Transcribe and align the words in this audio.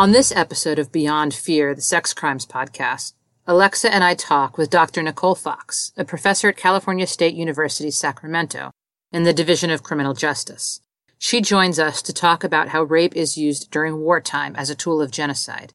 On 0.00 0.12
this 0.12 0.32
episode 0.34 0.78
of 0.78 0.90
Beyond 0.90 1.34
Fear, 1.34 1.74
the 1.74 1.82
Sex 1.82 2.14
Crimes 2.14 2.46
Podcast, 2.46 3.12
Alexa 3.46 3.92
and 3.92 4.02
I 4.02 4.14
talk 4.14 4.56
with 4.56 4.70
Dr. 4.70 5.02
Nicole 5.02 5.34
Fox, 5.34 5.92
a 5.94 6.06
professor 6.06 6.48
at 6.48 6.56
California 6.56 7.06
State 7.06 7.34
University, 7.34 7.90
Sacramento, 7.90 8.70
in 9.12 9.24
the 9.24 9.34
Division 9.34 9.68
of 9.68 9.82
Criminal 9.82 10.14
Justice. 10.14 10.80
She 11.18 11.42
joins 11.42 11.78
us 11.78 12.00
to 12.00 12.14
talk 12.14 12.42
about 12.42 12.68
how 12.68 12.82
rape 12.82 13.14
is 13.14 13.36
used 13.36 13.70
during 13.70 13.98
wartime 14.00 14.56
as 14.56 14.70
a 14.70 14.74
tool 14.74 15.02
of 15.02 15.10
genocide. 15.10 15.74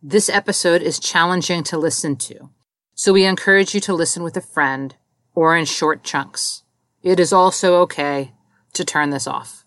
This 0.00 0.28
episode 0.28 0.80
is 0.80 1.00
challenging 1.00 1.64
to 1.64 1.76
listen 1.76 2.14
to, 2.18 2.50
so 2.94 3.12
we 3.12 3.24
encourage 3.24 3.74
you 3.74 3.80
to 3.80 3.94
listen 3.94 4.22
with 4.22 4.36
a 4.36 4.40
friend 4.40 4.94
or 5.34 5.56
in 5.56 5.64
short 5.64 6.04
chunks. 6.04 6.62
It 7.02 7.18
is 7.18 7.32
also 7.32 7.80
okay 7.80 8.32
to 8.74 8.84
turn 8.84 9.10
this 9.10 9.26
off. 9.26 9.64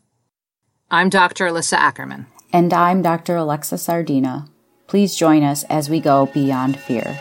I'm 0.90 1.10
Dr. 1.10 1.48
Alissa 1.48 1.74
Ackerman. 1.74 2.28
And 2.52 2.74
I'm 2.74 3.04
Dr. 3.04 3.36
Alexa 3.36 3.78
Sardina. 3.78 4.48
Please 4.88 5.16
join 5.16 5.44
us 5.44 5.64
as 5.66 5.88
we 5.88 6.00
go 6.00 6.26
beyond 6.34 6.80
fear. 6.80 7.20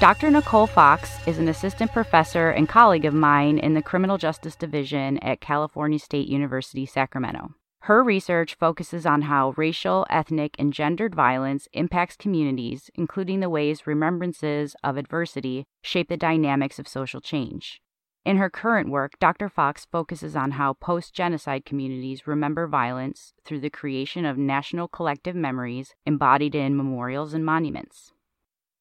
Dr. 0.00 0.30
Nicole 0.30 0.66
Fox 0.66 1.16
is 1.28 1.38
an 1.38 1.48
assistant 1.48 1.92
professor 1.92 2.50
and 2.50 2.68
colleague 2.68 3.04
of 3.04 3.14
mine 3.14 3.58
in 3.58 3.74
the 3.74 3.82
Criminal 3.82 4.18
Justice 4.18 4.56
Division 4.56 5.18
at 5.18 5.40
California 5.40 5.98
State 5.98 6.26
University, 6.26 6.86
Sacramento. 6.86 7.54
Her 7.86 8.04
research 8.04 8.54
focuses 8.54 9.04
on 9.04 9.22
how 9.22 9.54
racial, 9.56 10.06
ethnic, 10.08 10.54
and 10.56 10.72
gendered 10.72 11.16
violence 11.16 11.66
impacts 11.72 12.14
communities, 12.14 12.92
including 12.94 13.40
the 13.40 13.50
ways 13.50 13.88
remembrances 13.88 14.76
of 14.84 14.96
adversity 14.96 15.66
shape 15.82 16.08
the 16.08 16.16
dynamics 16.16 16.78
of 16.78 16.86
social 16.86 17.20
change. 17.20 17.82
In 18.24 18.36
her 18.36 18.48
current 18.48 18.88
work, 18.88 19.18
Dr. 19.18 19.48
Fox 19.48 19.84
focuses 19.84 20.36
on 20.36 20.52
how 20.52 20.74
post 20.74 21.12
genocide 21.12 21.64
communities 21.64 22.24
remember 22.24 22.68
violence 22.68 23.32
through 23.44 23.58
the 23.58 23.68
creation 23.68 24.24
of 24.24 24.38
national 24.38 24.86
collective 24.86 25.34
memories 25.34 25.96
embodied 26.06 26.54
in 26.54 26.76
memorials 26.76 27.34
and 27.34 27.44
monuments. 27.44 28.12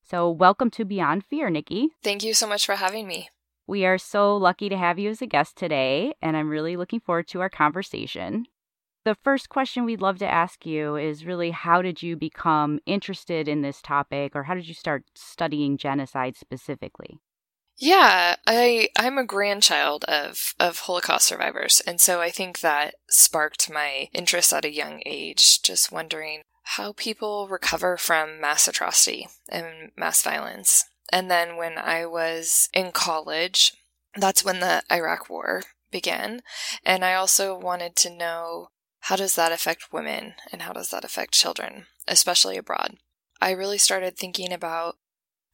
So, 0.04 0.30
welcome 0.30 0.70
to 0.70 0.86
Beyond 0.86 1.26
Fear, 1.26 1.50
Nikki. 1.50 1.90
Thank 2.04 2.24
you 2.24 2.36
so 2.36 2.46
much 2.46 2.68
for 2.68 2.76
having 2.76 3.08
me. 3.08 3.30
We 3.66 3.84
are 3.84 3.98
so 3.98 4.38
lucky 4.38 4.70
to 4.70 4.78
have 4.78 5.00
you 5.00 5.10
as 5.10 5.24
a 5.24 5.26
guest 5.26 5.58
today, 5.58 6.14
and 6.22 6.38
I'm 6.38 6.50
really 6.50 6.78
looking 6.78 7.00
forward 7.00 7.28
to 7.30 7.42
our 7.42 7.50
conversation. 7.50 8.46
The 9.04 9.16
first 9.16 9.50
question 9.50 9.86
we'd 9.86 10.02
love 10.02 10.20
to 10.20 10.32
ask 10.32 10.66
you 10.66 10.96
is 10.96 11.26
really 11.26 11.52
how 11.52 11.82
did 11.82 12.04
you 12.04 12.16
become 12.16 12.80
interested 12.86 13.48
in 13.48 13.62
this 13.62 13.82
topic 13.82 14.36
or 14.36 14.44
how 14.44 14.54
did 14.54 14.68
you 14.68 14.76
start 14.76 15.06
studying 15.16 15.78
genocide 15.78 16.36
specifically? 16.36 17.20
Yeah, 17.78 18.36
I 18.46 18.90
I'm 18.96 19.18
a 19.18 19.26
grandchild 19.26 20.04
of 20.06 20.54
of 20.60 20.80
Holocaust 20.80 21.26
survivors, 21.28 21.82
and 21.88 22.00
so 22.00 22.22
I 22.22 22.30
think 22.30 22.60
that 22.60 22.94
sparked 23.10 23.72
my 23.72 24.10
interest 24.14 24.54
at 24.54 24.66
a 24.66 24.74
young 24.74 25.02
age, 25.04 25.64
just 25.64 25.92
wondering 25.92 26.44
how 26.64 26.94
people 26.94 27.48
recover 27.48 27.98
from 27.98 28.40
mass 28.40 28.68
atrocity 28.68 29.28
and 29.50 29.92
mass 29.98 30.22
violence. 30.22 30.84
And 31.12 31.32
then 31.32 31.58
when 31.58 31.80
I 31.80 32.06
was 32.06 32.70
in 32.72 32.92
college, 32.92 33.74
that's 34.16 34.46
when 34.46 34.60
the 34.60 34.84
Iraq 34.92 35.28
war 35.28 35.64
began, 35.90 36.42
and 36.86 37.04
I 37.04 37.16
also 37.16 37.58
wanted 37.58 37.96
to 37.98 38.16
know 38.16 38.68
how 39.02 39.16
does 39.16 39.36
that 39.36 39.52
affect 39.52 39.92
women 39.92 40.36
and 40.52 40.62
how 40.62 40.74
does 40.74 40.90
that 40.92 41.04
affect 41.04 41.34
children, 41.34 41.86
especially 42.08 42.58
abroad? 42.58 42.98
I 43.42 43.52
really 43.52 43.80
started 43.80 44.16
thinking 44.16 44.54
about 44.54 44.98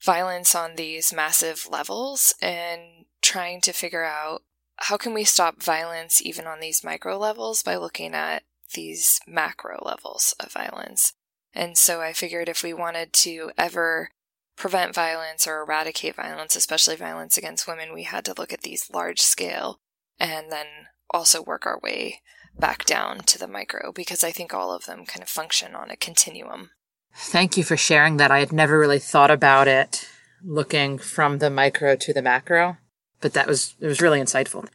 violence 0.04 0.54
on 0.54 0.76
these 0.76 1.14
massive 1.14 1.68
levels 1.70 2.34
and 2.42 3.06
trying 3.22 3.62
to 3.62 3.72
figure 3.72 4.04
out 4.04 4.44
how 4.78 4.98
can 4.98 5.14
we 5.14 5.24
stop 5.24 5.64
violence 5.64 6.22
even 6.22 6.46
on 6.46 6.60
these 6.60 6.84
micro 6.84 7.18
levels 7.18 7.64
by 7.64 7.76
looking 7.76 8.14
at 8.14 8.44
these 8.74 9.20
macro 9.26 9.82
levels 9.84 10.36
of 10.40 10.52
violence. 10.52 11.14
And 11.54 11.78
so 11.78 12.02
I 12.02 12.14
figured 12.14 12.50
if 12.50 12.64
we 12.64 12.74
wanted 12.74 13.14
to 13.14 13.52
ever 13.58 14.12
prevent 14.58 14.94
violence 14.94 15.48
or 15.48 15.62
eradicate 15.62 16.16
violence, 16.16 16.56
especially 16.56 16.96
violence 16.96 17.38
against 17.38 17.68
women, 17.68 17.94
we 17.94 18.04
had 18.04 18.26
to 18.26 18.36
look 18.38 18.52
at 18.52 18.62
these 18.62 18.90
large 18.94 19.22
scale 19.22 19.80
and 20.20 20.52
then 20.52 20.66
also 21.10 21.42
work 21.42 21.66
our 21.66 21.80
way 21.80 22.22
back 22.60 22.86
down 22.86 23.20
to 23.20 23.38
the 23.38 23.48
micro 23.48 23.92
because 23.92 24.24
I 24.24 24.32
think 24.32 24.54
all 24.54 24.72
of 24.72 24.86
them 24.86 25.06
kind 25.06 25.22
of 25.22 25.30
function 25.30 25.76
on 25.76 25.90
a 25.90 25.96
continuum. 25.96 26.72
Thank 27.14 27.58
you 27.58 27.64
for 27.64 27.78
sharing 27.78 28.18
that. 28.18 28.32
I 28.32 28.40
had 28.40 28.52
never 28.52 28.78
really 28.80 29.00
thought 29.00 29.32
about 29.32 29.68
it 29.68 30.08
looking 30.44 30.98
from 30.98 31.40
the 31.40 31.50
micro 31.50 31.96
to 31.96 32.14
the 32.14 32.22
macro, 32.22 32.78
but 33.22 33.34
that 33.34 33.48
was 33.48 33.76
it 33.80 33.88
was 33.88 34.02
really 34.02 34.20
insightful. 34.20 34.68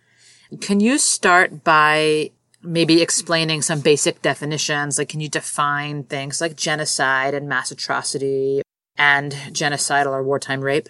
Can 0.61 0.81
you 0.81 0.99
start 0.99 1.65
by 1.65 2.31
maybe 2.63 3.01
explaining 3.01 3.63
some 3.63 3.81
basic 3.81 4.23
definitions? 4.23 4.99
Like 4.99 5.09
can 5.09 5.21
you 5.21 5.29
define 5.29 6.05
things 6.05 6.41
like 6.41 6.57
genocide 6.57 7.35
and 7.35 7.49
mass 7.49 7.71
atrocity 7.71 8.63
and 8.97 9.33
genocidal 9.33 10.13
or 10.13 10.23
wartime 10.23 10.61
rape? 10.61 10.89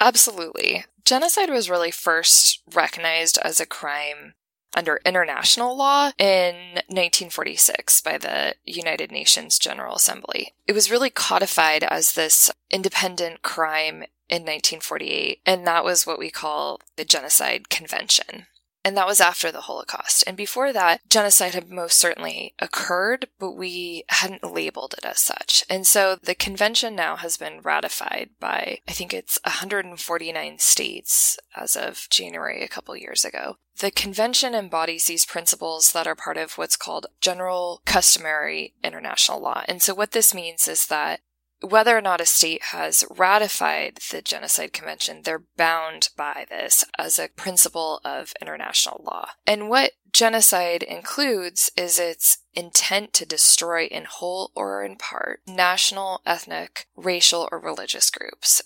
Absolutely. 0.00 0.84
Genocide 1.04 1.50
was 1.50 1.70
really 1.70 1.90
first 1.90 2.62
recognized 2.74 3.38
as 3.44 3.60
a 3.60 3.66
crime 3.66 4.34
under 4.76 5.00
international 5.04 5.76
law 5.76 6.12
in 6.18 6.54
1946 6.88 8.00
by 8.00 8.18
the 8.18 8.54
United 8.64 9.10
Nations 9.10 9.58
General 9.58 9.96
Assembly. 9.96 10.54
It 10.66 10.72
was 10.72 10.90
really 10.90 11.10
codified 11.10 11.84
as 11.84 12.12
this 12.12 12.50
independent 12.70 13.42
crime 13.42 14.04
in 14.28 14.42
1948, 14.42 15.40
and 15.44 15.66
that 15.66 15.84
was 15.84 16.06
what 16.06 16.18
we 16.18 16.30
call 16.30 16.80
the 16.96 17.04
Genocide 17.04 17.68
Convention. 17.68 18.46
And 18.84 18.96
that 18.96 19.06
was 19.06 19.20
after 19.20 19.50
the 19.50 19.62
Holocaust. 19.62 20.24
And 20.26 20.36
before 20.36 20.72
that, 20.72 21.00
genocide 21.08 21.54
had 21.54 21.70
most 21.70 21.98
certainly 21.98 22.54
occurred, 22.58 23.28
but 23.38 23.52
we 23.52 24.04
hadn't 24.08 24.44
labeled 24.44 24.94
it 24.98 25.06
as 25.06 25.20
such. 25.20 25.64
And 25.70 25.86
so 25.86 26.16
the 26.22 26.34
convention 26.34 26.94
now 26.94 27.16
has 27.16 27.38
been 27.38 27.62
ratified 27.62 28.30
by, 28.38 28.80
I 28.86 28.92
think 28.92 29.14
it's 29.14 29.40
149 29.44 30.58
states 30.58 31.38
as 31.56 31.76
of 31.76 32.06
January 32.10 32.62
a 32.62 32.68
couple 32.68 32.94
years 32.96 33.24
ago. 33.24 33.56
The 33.78 33.90
convention 33.90 34.54
embodies 34.54 35.06
these 35.06 35.26
principles 35.26 35.92
that 35.92 36.06
are 36.06 36.14
part 36.14 36.36
of 36.36 36.58
what's 36.58 36.76
called 36.76 37.06
general 37.20 37.80
customary 37.86 38.74
international 38.84 39.40
law. 39.40 39.62
And 39.66 39.82
so 39.82 39.94
what 39.94 40.12
this 40.12 40.34
means 40.34 40.68
is 40.68 40.86
that 40.86 41.20
whether 41.64 41.96
or 41.96 42.00
not 42.00 42.20
a 42.20 42.26
state 42.26 42.62
has 42.72 43.04
ratified 43.10 43.98
the 44.10 44.22
Genocide 44.22 44.72
Convention, 44.72 45.22
they're 45.22 45.44
bound 45.56 46.10
by 46.16 46.46
this 46.48 46.84
as 46.98 47.18
a 47.18 47.28
principle 47.28 48.00
of 48.04 48.32
international 48.40 49.02
law. 49.04 49.30
And 49.46 49.68
what 49.68 49.92
genocide 50.12 50.82
includes 50.82 51.70
is 51.76 51.98
its 51.98 52.38
intent 52.54 53.12
to 53.14 53.26
destroy 53.26 53.86
in 53.86 54.04
whole 54.04 54.52
or 54.54 54.84
in 54.84 54.96
part 54.96 55.40
national, 55.46 56.20
ethnic, 56.24 56.86
racial, 56.96 57.48
or 57.50 57.58
religious 57.58 58.10
groups. 58.10 58.62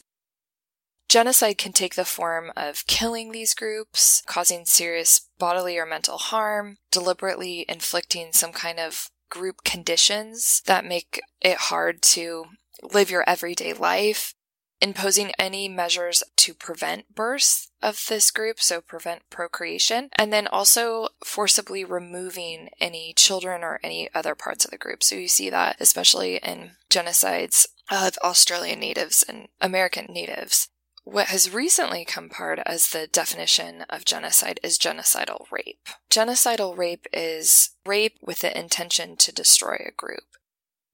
Genocide 1.09 1.57
can 1.57 1.73
take 1.73 1.95
the 1.95 2.05
form 2.05 2.53
of 2.55 2.87
killing 2.87 3.33
these 3.33 3.55
groups, 3.55 4.23
causing 4.27 4.67
serious 4.67 5.29
bodily 5.39 5.79
or 5.79 5.87
mental 5.87 6.19
harm, 6.19 6.77
deliberately 6.91 7.65
inflicting 7.67 8.33
some 8.33 8.53
kind 8.53 8.79
of 8.79 9.09
group 9.31 9.65
conditions 9.65 10.63
that 10.67 10.85
make 10.85 11.21
it 11.41 11.57
hard 11.57 12.03
to 12.03 12.45
live 12.83 13.11
your 13.11 13.29
everyday 13.29 13.73
life. 13.73 14.35
imposing 14.81 15.33
any 15.39 15.69
measures 15.69 16.23
to 16.37 16.55
prevent 16.55 17.15
birth 17.15 17.71
of 17.83 18.05
this 18.09 18.31
group, 18.31 18.61
so 18.61 18.81
prevent 18.81 19.29
procreation, 19.31 20.09
and 20.17 20.33
then 20.33 20.47
also 20.47 21.09
forcibly 21.25 21.85
removing 21.85 22.69
any 22.81 23.13
children 23.17 23.63
or 23.63 23.81
any 23.83 24.09
other 24.15 24.35
parts 24.35 24.65
of 24.65 24.71
the 24.71 24.79
group. 24.79 25.03
So 25.03 25.17
you 25.17 25.29
see 25.29 25.51
that 25.51 25.77
especially 25.81 26.37
in 26.37 26.73
genocides 26.91 27.67
of 27.91 28.19
Australian 28.23 28.81
natives 28.81 29.25
and 29.27 29.49
American 29.61 30.07
natives. 30.11 30.69
What 31.05 31.29
has 31.29 31.55
recently 31.55 32.05
come 32.05 32.29
part 32.29 32.59
as 32.67 32.89
the 32.89 33.07
definition 33.07 33.87
of 33.89 34.05
genocide 34.05 34.61
is 34.63 34.79
genocidal 34.79 35.47
rape. 35.51 35.89
Genocidal 36.11 36.77
rape 36.77 37.07
is 37.15 37.71
rape 37.87 38.19
with 38.21 38.41
the 38.41 38.57
intention 38.57 39.17
to 39.17 39.33
destroy 39.33 39.77
a 39.89 39.91
group. 39.91 40.25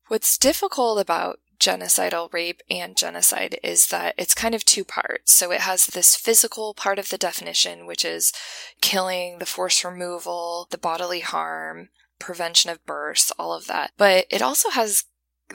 What's 0.07 0.39
difficult 0.39 1.01
about 1.01 1.41
genocidal 1.59 2.33
rape 2.33 2.63
and 2.71 2.97
genocide 2.97 3.59
is 3.63 3.89
that 3.89 4.15
it's 4.19 4.35
kind 4.35 4.55
of 4.55 4.65
two 4.65 4.85
parts. 4.85 5.33
So 5.33 5.51
it 5.51 5.61
has 5.61 5.87
this 5.87 6.17
physical 6.17 6.75
part 6.75 6.99
of 6.99 7.09
the 7.09 7.19
definition, 7.19 7.87
which 7.87 8.05
is 8.05 8.33
killing, 8.81 9.39
the 9.39 9.47
force 9.47 9.85
removal, 9.85 10.69
the 10.71 10.79
bodily 10.79 11.21
harm, 11.21 11.89
prevention 12.19 12.71
of 12.71 12.85
births, 12.87 13.33
all 13.39 13.53
of 13.53 13.67
that. 13.67 13.93
But 13.97 14.27
it 14.31 14.43
also 14.43 14.71
has 14.71 15.05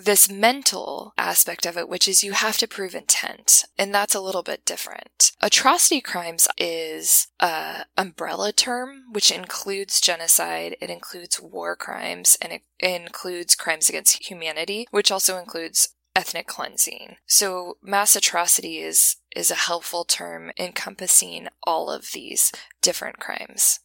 this 0.03 0.29
mental 0.29 1.13
aspect 1.17 1.65
of 1.65 1.77
it, 1.77 1.89
which 1.89 2.07
is 2.07 2.23
you 2.23 2.33
have 2.33 2.57
to 2.57 2.67
prove 2.67 2.95
intent, 2.95 3.65
and 3.77 3.93
that's 3.93 4.15
a 4.15 4.21
little 4.21 4.43
bit 4.43 4.65
different. 4.65 5.31
Atrocity 5.41 6.01
crimes 6.01 6.47
is 6.57 7.27
a 7.39 7.85
umbrella 7.97 8.51
term 8.51 9.03
which 9.11 9.31
includes 9.31 10.01
genocide, 10.01 10.75
it 10.81 10.89
includes 10.89 11.39
war 11.39 11.75
crimes, 11.75 12.37
and 12.41 12.53
it 12.53 12.61
includes 12.79 13.55
crimes 13.55 13.89
against 13.89 14.29
humanity, 14.29 14.87
which 14.91 15.11
also 15.11 15.37
includes 15.37 15.89
ethnic 16.15 16.47
cleansing. 16.47 17.15
So 17.25 17.77
mass 17.81 18.15
atrocity 18.15 18.79
is 18.79 19.17
is 19.35 19.51
a 19.51 19.55
helpful 19.55 20.03
term 20.03 20.51
encompassing 20.59 21.47
all 21.63 21.89
of 21.89 22.11
these 22.13 22.51
different 22.81 23.19
crimes. 23.19 23.79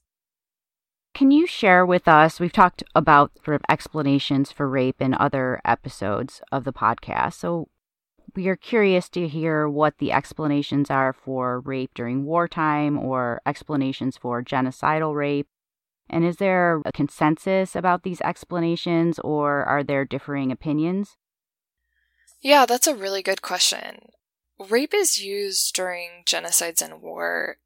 Can 1.15 1.31
you 1.31 1.47
share 1.47 1.87
with 1.87 2.09
us? 2.09 2.41
We've 2.41 2.53
talked 2.53 2.83
about 2.93 3.31
sort 3.45 3.55
of 3.55 3.63
explanations 3.69 4.51
for 4.51 4.69
rape 4.69 5.01
in 5.01 5.15
other 5.15 5.61
episodes 5.65 6.43
of 6.51 6.65
the 6.65 6.73
podcast. 6.73 7.35
So 7.35 7.69
we 8.35 8.49
are 8.49 8.57
curious 8.57 9.09
to 9.11 9.29
hear 9.29 9.69
what 9.69 9.99
the 9.99 10.11
explanations 10.11 10.91
are 10.91 11.13
for 11.13 11.61
rape 11.61 11.93
during 11.95 12.25
wartime 12.25 12.99
or 12.99 13.41
explanations 13.47 14.17
for 14.17 14.43
genocidal 14.43 15.15
rape. 15.15 15.47
And 16.11 16.25
is 16.25 16.39
there 16.39 16.83
a 16.85 16.91
consensus 16.91 17.77
about 17.77 18.03
these 18.03 18.21
explanations 18.23 19.21
or 19.21 19.63
are 19.65 19.85
there 19.85 20.05
differing 20.05 20.51
opinions? 20.51 21.17
Yeah, 22.41 22.67
that's 22.67 22.89
a 22.89 22.95
really 22.95 23.23
good 23.23 23.41
question. 23.41 24.09
Rape 24.59 24.93
is 24.93 25.23
used 25.23 25.75
during 25.75 26.25
genocides 26.27 26.83
and 26.83 27.01
war 27.01 27.59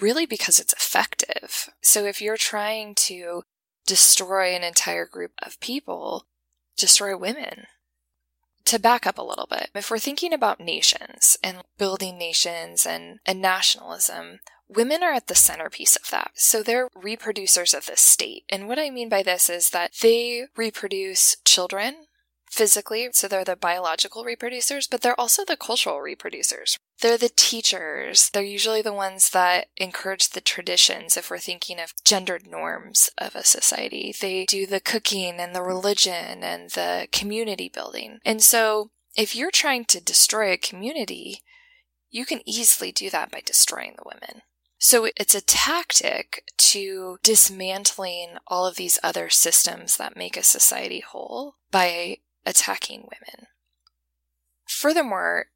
really 0.00 0.26
because 0.26 0.58
it's 0.58 0.72
effective. 0.72 1.70
So 1.80 2.04
if 2.04 2.20
you're 2.20 2.36
trying 2.36 2.94
to 2.96 3.42
destroy 3.86 4.54
an 4.54 4.62
entire 4.62 5.06
group 5.06 5.32
of 5.42 5.60
people, 5.60 6.26
destroy 6.76 7.16
women. 7.16 7.66
To 8.66 8.78
back 8.78 9.06
up 9.06 9.18
a 9.18 9.22
little 9.22 9.46
bit, 9.48 9.68
if 9.74 9.90
we're 9.90 9.98
thinking 9.98 10.32
about 10.32 10.58
nations 10.58 11.36
and 11.44 11.58
building 11.76 12.16
nations 12.16 12.86
and, 12.86 13.18
and 13.26 13.42
nationalism, 13.42 14.40
women 14.68 15.02
are 15.02 15.12
at 15.12 15.26
the 15.26 15.34
centerpiece 15.34 15.96
of 15.96 16.08
that. 16.10 16.30
So 16.34 16.62
they're 16.62 16.88
reproducers 16.96 17.76
of 17.76 17.84
the 17.84 17.96
state. 17.96 18.44
And 18.48 18.66
what 18.66 18.78
I 18.78 18.88
mean 18.88 19.10
by 19.10 19.22
this 19.22 19.50
is 19.50 19.70
that 19.70 19.92
they 20.00 20.46
reproduce 20.56 21.36
children 21.44 22.06
physically, 22.50 23.08
so 23.12 23.28
they're 23.28 23.44
the 23.44 23.56
biological 23.56 24.24
reproducers, 24.24 24.88
but 24.90 25.02
they're 25.02 25.18
also 25.20 25.44
the 25.44 25.56
cultural 25.56 25.98
reproducers. 25.98 26.78
They're 27.00 27.18
the 27.18 27.30
teachers. 27.34 28.30
They're 28.32 28.42
usually 28.42 28.82
the 28.82 28.92
ones 28.92 29.30
that 29.30 29.66
encourage 29.76 30.30
the 30.30 30.40
traditions 30.40 31.16
if 31.16 31.30
we're 31.30 31.38
thinking 31.38 31.80
of 31.80 31.92
gendered 32.04 32.46
norms 32.46 33.10
of 33.18 33.34
a 33.34 33.44
society. 33.44 34.14
They 34.18 34.44
do 34.46 34.66
the 34.66 34.80
cooking 34.80 35.38
and 35.38 35.54
the 35.54 35.62
religion 35.62 36.42
and 36.42 36.70
the 36.70 37.08
community 37.12 37.68
building. 37.68 38.20
And 38.24 38.42
so 38.42 38.90
if 39.16 39.34
you're 39.34 39.50
trying 39.50 39.84
to 39.86 40.00
destroy 40.00 40.52
a 40.52 40.56
community, 40.56 41.42
you 42.10 42.24
can 42.24 42.40
easily 42.46 42.92
do 42.92 43.10
that 43.10 43.30
by 43.30 43.42
destroying 43.44 43.94
the 43.96 44.04
women. 44.06 44.42
So 44.78 45.08
it's 45.16 45.34
a 45.34 45.40
tactic 45.40 46.44
to 46.58 47.18
dismantling 47.22 48.36
all 48.46 48.66
of 48.66 48.76
these 48.76 48.98
other 49.02 49.30
systems 49.30 49.96
that 49.96 50.16
make 50.16 50.36
a 50.36 50.42
society 50.42 51.00
whole 51.00 51.56
by 51.70 52.18
attacking 52.44 53.00
women. 53.00 53.48
Furthermore, 54.66 55.46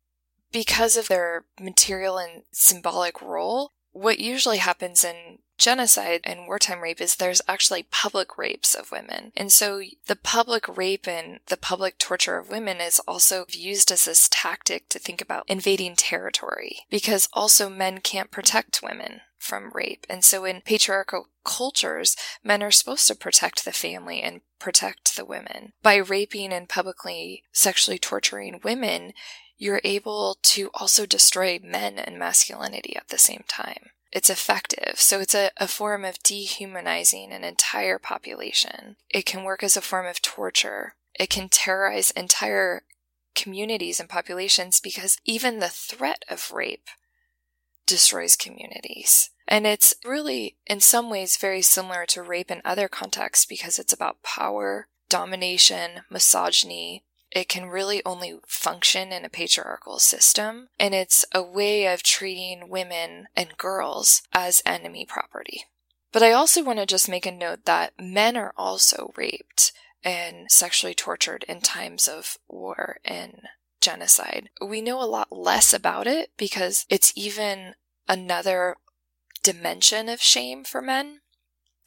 because 0.53 0.97
of 0.97 1.09
their 1.09 1.45
material 1.61 2.19
and 2.19 2.43
symbolic 2.53 3.21
role, 3.21 3.73
what 3.93 4.19
usually 4.19 4.59
happens 4.59 5.05
in 5.05 5.39
genocide 5.59 6.21
and 6.25 6.47
wartime 6.47 6.81
rape 6.81 7.00
is 7.00 7.17
there's 7.17 7.43
actually 7.49 7.83
public 7.83 8.39
rapes 8.39 8.75
of 8.75 8.93
women. 8.93 9.33
And 9.37 9.50
so 9.53 9.83
the 10.06 10.17
public 10.17 10.77
rape 10.77 11.09
and 11.09 11.41
the 11.47 11.56
public 11.56 11.99
torture 11.99 12.39
of 12.39 12.49
women 12.49 12.81
is 12.81 13.00
also 13.00 13.45
used 13.50 13.91
as 13.91 14.05
this 14.05 14.29
tactic 14.31 14.89
to 14.91 14.99
think 14.99 15.21
about 15.21 15.45
invading 15.49 15.97
territory 15.97 16.79
because 16.91 17.29
also 17.33 17.69
men 17.69 17.99
can't 17.99 18.31
protect 18.31 18.83
women 18.83 19.23
from 19.37 19.71
rape. 19.75 20.06
And 20.09 20.25
so 20.25 20.45
in 20.45 20.61
patriarchal 20.61 21.29
cultures, 21.45 22.17
men 22.45 22.62
are 22.62 22.71
supposed 22.71 23.06
to 23.09 23.15
protect 23.15 23.65
the 23.65 23.73
family 23.73 24.23
and 24.23 24.41
protect 24.59 25.17
the 25.17 25.25
women. 25.25 25.73
By 25.83 25.97
raping 25.97 26.53
and 26.53 26.69
publicly 26.69 27.45
sexually 27.53 27.99
torturing 27.99 28.61
women, 28.62 29.12
you're 29.59 29.81
able 29.85 30.39
to 30.43 30.71
also 30.75 31.05
destroy 31.05 31.61
men 31.63 31.99
and 31.99 32.19
masculinity 32.19 32.97
at 32.97 33.09
the 33.09 33.19
same 33.19 33.45
time. 33.49 33.91
It's 34.11 34.31
effective. 34.31 34.95
So 34.97 35.21
it's 35.21 35.35
a, 35.35 35.51
a 35.59 35.69
form 35.69 36.05
of 36.05 36.23
dehumanizing 36.23 37.33
an 37.33 37.45
entire 37.45 37.99
population. 37.99 38.97
It 39.11 39.27
can 39.27 39.45
work 39.45 39.63
as 39.63 39.77
a 39.77 39.83
form 39.83 40.07
of 40.07 40.23
torture. 40.23 40.95
It 41.19 41.29
can 41.29 41.49
terrorize 41.49 42.11
entire 42.13 42.85
communities 43.35 44.01
and 44.01 44.09
populations 44.09 44.81
because 44.81 45.19
even 45.25 45.59
the 45.59 45.69
threat 45.69 46.25
of 46.31 46.53
rape 46.53 46.89
destroys 47.87 48.37
communities. 48.37 49.31
And 49.47 49.67
it's 49.67 49.95
really, 50.05 50.57
in 50.67 50.81
some 50.81 51.11
ways, 51.11 51.37
very 51.37 51.63
similar 51.63 52.05
to 52.07 52.23
rape 52.23 52.51
in 52.51 52.61
other 52.65 52.89
contexts 52.89 53.47
because 53.47 53.79
it's 53.79 53.93
about 53.93 54.23
power, 54.23 54.89
domination, 55.09 56.03
misogyny. 56.11 57.05
It 57.31 57.49
can 57.49 57.67
really 57.67 58.03
only 58.05 58.39
function 58.47 59.13
in 59.13 59.25
a 59.25 59.29
patriarchal 59.29 59.99
system. 59.99 60.69
And 60.79 60.95
it's 60.95 61.25
a 61.33 61.43
way 61.43 61.87
of 61.87 62.03
treating 62.03 62.69
women 62.69 63.29
and 63.37 63.59
girls 63.59 64.23
as 64.33 64.63
enemy 64.65 65.05
property. 65.07 65.65
But 66.13 66.23
I 66.23 66.33
also 66.33 66.63
want 66.65 66.79
to 66.79 66.87
just 66.87 67.09
make 67.09 67.27
a 67.27 67.33
note 67.33 67.65
that 67.67 67.93
men 67.99 68.37
are 68.37 68.55
also 68.57 69.13
raped 69.17 69.73
and 70.03 70.51
sexually 70.51 70.95
tortured 70.95 71.45
in 71.49 71.61
times 71.61 72.09
of 72.09 72.39
war 72.49 72.99
and 73.05 73.43
genocide. 73.81 74.51
We 74.65 74.81
know 74.81 75.03
a 75.03 75.05
lot 75.05 75.31
less 75.31 75.73
about 75.75 76.07
it 76.07 76.31
because 76.37 76.87
it's 76.88 77.12
even 77.14 77.75
another 78.09 78.76
dimension 79.43 80.09
of 80.09 80.23
shame 80.23 80.64
for 80.64 80.81
men. 80.81 81.21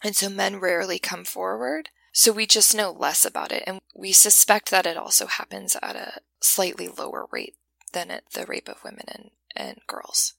And 0.04 0.16
so 0.16 0.30
men 0.30 0.60
rarely 0.60 1.00
come 1.00 1.26
forward. 1.26 1.90
So 2.12 2.32
we 2.32 2.46
just 2.46 2.76
know 2.76 2.92
less 2.92 3.26
about 3.26 3.52
it. 3.52 3.64
And 3.66 3.82
we 3.96 4.12
suspect 4.12 4.70
that 4.72 4.86
it 4.86 4.98
also 4.98 5.28
happens 5.28 5.78
at 5.82 5.96
a 5.96 6.22
slightly 6.42 6.88
lower 6.88 7.28
rate 7.32 7.56
than 7.94 8.12
at 8.12 8.24
the 8.34 8.46
rape 8.46 8.68
of 8.68 8.84
women 8.84 9.06
and, 9.08 9.30
and 9.56 9.80
girls. 9.88 10.34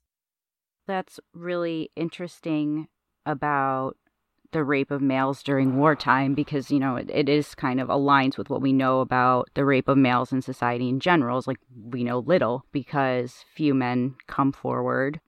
That's 0.86 1.20
really 1.32 1.90
interesting 1.96 2.88
about 3.24 3.96
the 4.52 4.64
rape 4.64 4.90
of 4.90 5.00
males 5.00 5.42
during 5.42 5.76
wartime 5.76 6.34
because 6.34 6.70
you 6.70 6.78
know 6.78 6.96
it, 6.96 7.10
it 7.10 7.28
is 7.28 7.54
kind 7.54 7.80
of 7.80 7.88
aligns 7.88 8.36
with 8.36 8.50
what 8.50 8.60
we 8.60 8.72
know 8.72 9.00
about 9.00 9.48
the 9.54 9.64
rape 9.64 9.88
of 9.88 9.96
males 9.96 10.30
in 10.30 10.42
society 10.42 10.90
in 10.90 11.00
general 11.00 11.38
is 11.38 11.46
like 11.46 11.58
we 11.74 12.04
know 12.04 12.18
little 12.18 12.66
because 12.70 13.44
few 13.54 13.72
men 13.72 14.14
come 14.26 14.52
forward 14.52 15.20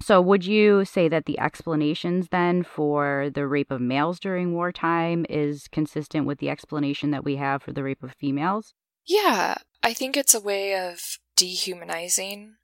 so, 0.00 0.20
would 0.20 0.44
you 0.44 0.84
say 0.84 1.08
that 1.08 1.24
the 1.24 1.38
explanations 1.38 2.28
then 2.30 2.62
for 2.62 3.30
the 3.32 3.46
rape 3.46 3.70
of 3.70 3.80
males 3.80 4.20
during 4.20 4.52
wartime 4.52 5.24
is 5.28 5.68
consistent 5.68 6.26
with 6.26 6.38
the 6.38 6.50
explanation 6.50 7.10
that 7.12 7.24
we 7.24 7.36
have 7.36 7.62
for 7.62 7.72
the 7.72 7.82
rape 7.82 8.02
of 8.02 8.12
females? 8.12 8.74
Yeah, 9.06 9.56
I 9.82 9.94
think 9.94 10.16
it's 10.16 10.34
a 10.34 10.40
way 10.40 10.76
of 10.76 11.18
dehumanizing 11.36 12.56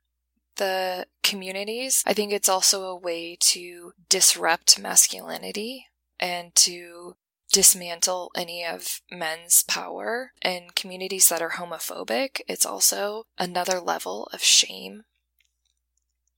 the 0.56 1.06
communities. 1.22 2.02
I 2.06 2.12
think 2.12 2.32
it's 2.32 2.48
also 2.48 2.84
a 2.84 2.98
way 2.98 3.36
to 3.40 3.92
disrupt 4.10 4.78
masculinity 4.78 5.86
and 6.20 6.54
to 6.56 7.14
dismantle 7.52 8.30
any 8.36 8.64
of 8.64 9.00
men's 9.10 9.62
power 9.62 10.32
in 10.42 10.68
communities 10.74 11.28
that 11.28 11.42
are 11.42 11.52
homophobic. 11.52 12.40
It's 12.46 12.66
also 12.66 13.24
another 13.38 13.80
level 13.80 14.28
of 14.32 14.42
shame 14.42 15.04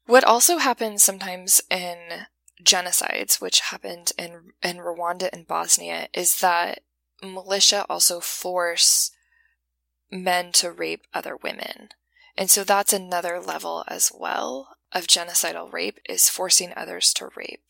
what 0.07 0.25
also 0.25 0.59
happens 0.59 1.03
sometimes 1.03 1.61
in 1.71 2.27
genocides, 2.63 3.41
which 3.41 3.61
happened 3.61 4.13
in, 4.19 4.53
in 4.63 4.77
Rwanda 4.79 5.29
and 5.33 5.47
Bosnia, 5.47 6.09
is 6.15 6.39
that 6.39 6.81
militia 7.23 7.87
also 7.89 8.21
force 8.21 9.11
men 10.11 10.53
to 10.53 10.71
rape 10.71 11.03
other 11.13 11.37
women. 11.37 11.89
And 12.37 12.51
so 12.51 12.65
that's 12.65 12.93
another 12.93 13.41
level 13.41 13.85
as 13.89 14.11
well 14.15 14.77
of 14.93 15.07
genocidal 15.07 15.73
rape 15.73 15.99
is 16.09 16.29
forcing 16.29 16.73
others 16.77 17.13
to 17.15 17.29
rape 17.37 17.65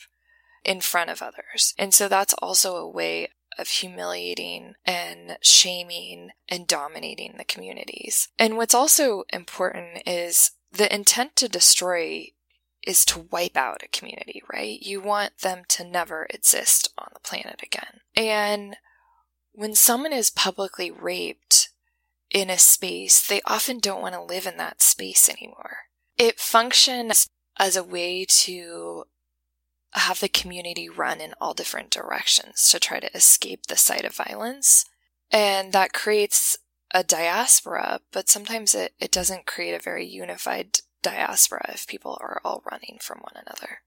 in 0.64 0.80
front 0.80 1.10
of 1.10 1.22
others. 1.22 1.74
And 1.78 1.92
so 1.92 2.08
that's 2.08 2.34
also 2.34 2.76
a 2.76 2.88
way 2.88 3.28
of 3.58 3.68
humiliating 3.68 4.74
and 4.84 5.38
shaming 5.40 6.30
and 6.48 6.66
dominating 6.66 7.34
the 7.38 7.44
communities. 7.44 8.28
And 8.38 8.56
what's 8.56 8.74
also 8.74 9.24
important 9.32 10.02
is 10.06 10.52
the 10.74 10.92
intent 10.92 11.36
to 11.36 11.48
destroy 11.48 12.28
is 12.86 13.04
to 13.06 13.26
wipe 13.30 13.56
out 13.56 13.82
a 13.82 13.88
community, 13.88 14.42
right? 14.52 14.80
You 14.80 15.00
want 15.00 15.38
them 15.38 15.62
to 15.70 15.84
never 15.84 16.26
exist 16.30 16.92
on 16.98 17.08
the 17.14 17.20
planet 17.20 17.60
again. 17.62 18.00
And 18.14 18.76
when 19.52 19.74
someone 19.74 20.12
is 20.12 20.30
publicly 20.30 20.90
raped 20.90 21.70
in 22.30 22.50
a 22.50 22.58
space, 22.58 23.26
they 23.26 23.40
often 23.46 23.78
don't 23.78 24.02
want 24.02 24.14
to 24.14 24.22
live 24.22 24.46
in 24.46 24.56
that 24.58 24.82
space 24.82 25.28
anymore. 25.28 25.76
It 26.18 26.38
functions 26.38 27.28
as 27.58 27.76
a 27.76 27.84
way 27.84 28.26
to 28.28 29.04
have 29.92 30.20
the 30.20 30.28
community 30.28 30.88
run 30.88 31.20
in 31.20 31.34
all 31.40 31.54
different 31.54 31.90
directions 31.90 32.68
to 32.68 32.80
try 32.80 32.98
to 32.98 33.16
escape 33.16 33.66
the 33.66 33.76
site 33.76 34.04
of 34.04 34.14
violence. 34.14 34.84
And 35.30 35.72
that 35.72 35.92
creates 35.92 36.58
a 36.94 37.02
diaspora, 37.02 38.00
but 38.12 38.28
sometimes 38.28 38.74
it, 38.74 38.94
it 39.00 39.10
doesn't 39.10 39.46
create 39.46 39.74
a 39.74 39.82
very 39.82 40.06
unified 40.06 40.78
diaspora 41.02 41.72
if 41.74 41.86
people 41.86 42.16
are 42.20 42.40
all 42.44 42.62
running 42.70 42.98
from 43.02 43.18
one 43.18 43.34
another. 43.34 43.80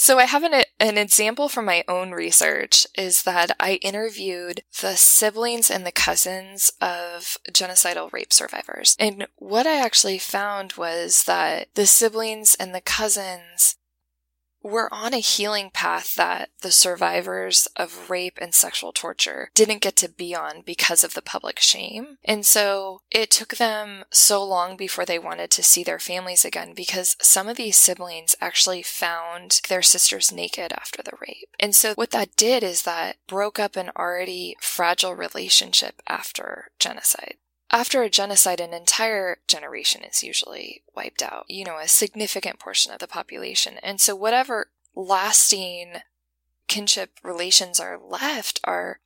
So 0.00 0.18
I 0.18 0.26
have 0.26 0.44
an, 0.44 0.62
an 0.78 0.96
example 0.96 1.48
from 1.48 1.64
my 1.64 1.82
own 1.88 2.12
research 2.12 2.86
is 2.96 3.24
that 3.24 3.50
I 3.58 3.74
interviewed 3.82 4.62
the 4.80 4.94
siblings 4.94 5.72
and 5.72 5.84
the 5.84 5.90
cousins 5.90 6.70
of 6.80 7.36
genocidal 7.50 8.12
rape 8.12 8.32
survivors. 8.32 8.94
And 9.00 9.26
what 9.34 9.66
I 9.66 9.84
actually 9.84 10.18
found 10.18 10.74
was 10.74 11.24
that 11.24 11.74
the 11.74 11.84
siblings 11.84 12.54
and 12.54 12.72
the 12.72 12.80
cousins 12.80 13.77
we're 14.62 14.88
on 14.90 15.14
a 15.14 15.18
healing 15.18 15.70
path 15.72 16.14
that 16.16 16.50
the 16.62 16.72
survivors 16.72 17.68
of 17.76 18.10
rape 18.10 18.38
and 18.40 18.54
sexual 18.54 18.92
torture 18.92 19.50
didn't 19.54 19.82
get 19.82 19.96
to 19.96 20.08
be 20.08 20.34
on 20.34 20.62
because 20.62 21.04
of 21.04 21.14
the 21.14 21.22
public 21.22 21.60
shame. 21.60 22.18
And 22.24 22.44
so 22.44 23.02
it 23.10 23.30
took 23.30 23.56
them 23.56 24.04
so 24.10 24.44
long 24.44 24.76
before 24.76 25.04
they 25.04 25.18
wanted 25.18 25.50
to 25.52 25.62
see 25.62 25.84
their 25.84 25.98
families 25.98 26.44
again 26.44 26.72
because 26.74 27.16
some 27.20 27.48
of 27.48 27.56
these 27.56 27.76
siblings 27.76 28.34
actually 28.40 28.82
found 28.82 29.60
their 29.68 29.82
sisters 29.82 30.32
naked 30.32 30.72
after 30.72 31.02
the 31.02 31.16
rape. 31.20 31.48
And 31.60 31.74
so 31.74 31.94
what 31.94 32.10
that 32.10 32.36
did 32.36 32.62
is 32.62 32.82
that 32.82 33.16
broke 33.26 33.58
up 33.58 33.76
an 33.76 33.90
already 33.96 34.56
fragile 34.60 35.14
relationship 35.14 36.02
after 36.08 36.70
genocide 36.78 37.36
after 37.70 38.02
a 38.02 38.10
genocide, 38.10 38.60
an 38.60 38.72
entire 38.72 39.38
generation 39.46 40.02
is 40.02 40.22
usually 40.22 40.82
wiped 40.96 41.22
out, 41.22 41.44
you 41.48 41.64
know, 41.64 41.78
a 41.78 41.88
significant 41.88 42.58
portion 42.58 42.92
of 42.92 42.98
the 42.98 43.06
population. 43.06 43.74
And 43.82 44.00
so, 44.00 44.14
whatever 44.16 44.70
lasting 44.94 45.98
kinship 46.66 47.18
relations 47.22 47.80
are 47.80 47.98
left 47.98 48.60
are 48.64 49.00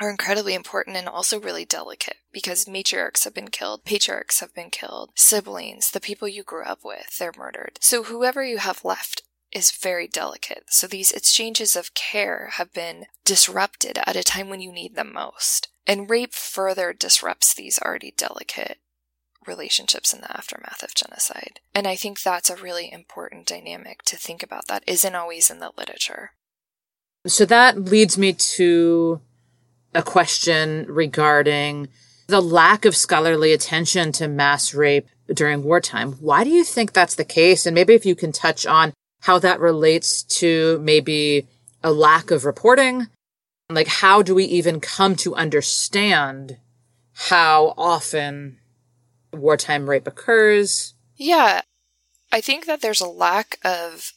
are 0.00 0.10
incredibly 0.10 0.54
important 0.54 0.96
and 0.96 1.06
also 1.06 1.38
really 1.38 1.66
delicate 1.66 2.16
because 2.32 2.64
matriarchs 2.64 3.24
have 3.24 3.34
been 3.34 3.48
killed, 3.48 3.84
patriarchs 3.84 4.40
have 4.40 4.54
been 4.54 4.70
killed, 4.70 5.10
siblings, 5.14 5.90
the 5.90 6.00
people 6.00 6.26
you 6.26 6.42
grew 6.42 6.64
up 6.64 6.80
with, 6.82 7.18
they're 7.18 7.32
murdered. 7.36 7.78
So 7.82 8.04
whoever 8.04 8.42
you 8.42 8.56
have 8.58 8.82
left 8.82 9.22
is 9.52 9.72
very 9.72 10.08
delicate. 10.08 10.64
So 10.68 10.86
these 10.86 11.12
exchanges 11.12 11.76
of 11.76 11.92
care 11.92 12.50
have 12.54 12.72
been 12.72 13.06
disrupted 13.24 13.98
at 14.06 14.16
a 14.16 14.22
time 14.22 14.48
when 14.48 14.60
you 14.60 14.72
need 14.72 14.94
them 14.94 15.12
most. 15.12 15.68
And 15.86 16.10
rape 16.10 16.34
further 16.34 16.92
disrupts 16.92 17.54
these 17.54 17.78
already 17.80 18.12
delicate 18.16 18.78
relationships 19.46 20.12
in 20.12 20.20
the 20.20 20.36
aftermath 20.36 20.82
of 20.82 20.94
genocide. 20.94 21.60
And 21.74 21.86
I 21.86 21.96
think 21.96 22.22
that's 22.22 22.50
a 22.50 22.56
really 22.56 22.92
important 22.92 23.46
dynamic 23.46 24.02
to 24.04 24.16
think 24.16 24.42
about 24.42 24.68
that 24.68 24.84
isn't 24.86 25.14
always 25.14 25.50
in 25.50 25.58
the 25.58 25.72
literature. 25.76 26.32
So 27.26 27.44
that 27.46 27.78
leads 27.78 28.16
me 28.16 28.32
to 28.32 29.20
a 29.94 30.02
question 30.02 30.86
regarding 30.88 31.88
the 32.28 32.40
lack 32.40 32.84
of 32.84 32.96
scholarly 32.96 33.52
attention 33.52 34.12
to 34.12 34.28
mass 34.28 34.72
rape 34.72 35.08
during 35.32 35.64
wartime. 35.64 36.12
Why 36.12 36.44
do 36.44 36.50
you 36.50 36.64
think 36.64 36.92
that's 36.92 37.16
the 37.16 37.24
case? 37.24 37.66
And 37.66 37.74
maybe 37.74 37.94
if 37.94 38.06
you 38.06 38.14
can 38.14 38.32
touch 38.32 38.66
on 38.66 38.92
how 39.22 39.38
that 39.40 39.60
relates 39.60 40.22
to 40.22 40.78
maybe 40.82 41.46
a 41.82 41.92
lack 41.92 42.30
of 42.30 42.44
reporting. 42.44 43.08
Like, 43.74 43.88
how 43.88 44.22
do 44.22 44.34
we 44.34 44.44
even 44.44 44.80
come 44.80 45.16
to 45.16 45.34
understand 45.34 46.58
how 47.14 47.74
often 47.76 48.58
wartime 49.32 49.88
rape 49.88 50.06
occurs? 50.06 50.94
Yeah. 51.16 51.62
I 52.32 52.40
think 52.40 52.66
that 52.66 52.80
there's 52.80 53.00
a 53.00 53.08
lack 53.08 53.58
of, 53.64 54.12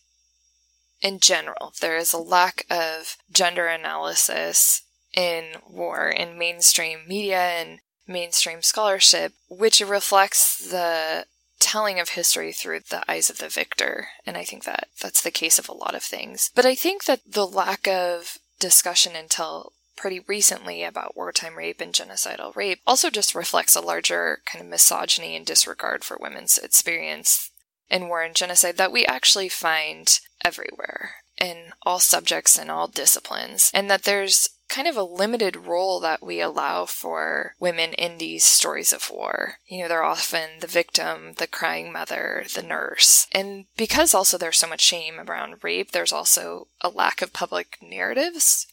in 1.01 1.19
general, 1.19 1.73
there 1.81 1.97
is 1.97 2.13
a 2.13 2.17
lack 2.17 2.65
of 2.69 3.17
gender 3.31 3.67
analysis 3.67 4.83
in 5.15 5.53
war 5.67 6.09
in 6.09 6.37
mainstream 6.37 6.99
media 7.07 7.39
and 7.39 7.79
mainstream 8.07 8.61
scholarship, 8.61 9.33
which 9.49 9.81
reflects 9.81 10.57
the 10.69 11.25
telling 11.59 11.99
of 11.99 12.09
history 12.09 12.51
through 12.51 12.81
the 12.89 13.09
eyes 13.09 13.29
of 13.29 13.37
the 13.37 13.49
victor. 13.49 14.09
And 14.25 14.35
I 14.37 14.43
think 14.43 14.65
that 14.65 14.89
that's 15.01 15.21
the 15.21 15.31
case 15.31 15.57
of 15.57 15.69
a 15.69 15.73
lot 15.73 15.95
of 15.95 16.03
things. 16.03 16.51
But 16.53 16.65
I 16.65 16.75
think 16.75 17.05
that 17.05 17.21
the 17.25 17.47
lack 17.47 17.87
of 17.87 18.37
discussion 18.59 19.15
until 19.15 19.73
pretty 19.95 20.19
recently 20.27 20.83
about 20.83 21.15
wartime 21.15 21.55
rape 21.55 21.79
and 21.79 21.93
genocidal 21.93 22.55
rape 22.55 22.79
also 22.85 23.09
just 23.09 23.35
reflects 23.35 23.75
a 23.75 23.81
larger 23.81 24.39
kind 24.45 24.63
of 24.63 24.69
misogyny 24.69 25.35
and 25.35 25.45
disregard 25.45 26.03
for 26.03 26.17
women's 26.19 26.57
experience 26.57 27.51
in 27.89 28.07
war 28.07 28.23
and 28.23 28.35
genocide 28.35 28.77
that 28.77 28.91
we 28.91 29.05
actually 29.05 29.49
find 29.49 30.19
everywhere 30.43 31.15
in 31.39 31.73
all 31.83 31.99
subjects 31.99 32.57
and 32.57 32.71
all 32.71 32.87
disciplines, 32.87 33.69
and 33.73 33.89
that 33.89 34.03
there's 34.03 34.49
kind 34.69 34.87
of 34.87 34.97
a 34.97 35.03
limited 35.03 35.55
role 35.55 35.99
that 35.99 36.23
we 36.23 36.41
allow 36.41 36.85
for 36.85 37.55
women 37.59 37.93
in 37.93 38.17
these 38.17 38.43
stories 38.43 38.91
of 38.91 39.09
war. 39.11 39.55
You 39.67 39.83
know, 39.83 39.87
they're 39.87 40.03
often 40.03 40.59
the 40.59 40.67
victim, 40.67 41.33
the 41.37 41.47
crying 41.47 41.91
mother, 41.91 42.45
the 42.53 42.63
nurse. 42.63 43.27
And 43.31 43.65
because 43.77 44.13
also 44.13 44.37
there's 44.37 44.57
so 44.57 44.67
much 44.67 44.81
shame 44.81 45.19
around 45.19 45.63
rape, 45.63 45.91
there's 45.91 46.11
also 46.11 46.67
a 46.81 46.89
lack 46.89 47.21
of 47.21 47.33
public 47.33 47.77
narratives 47.81 48.67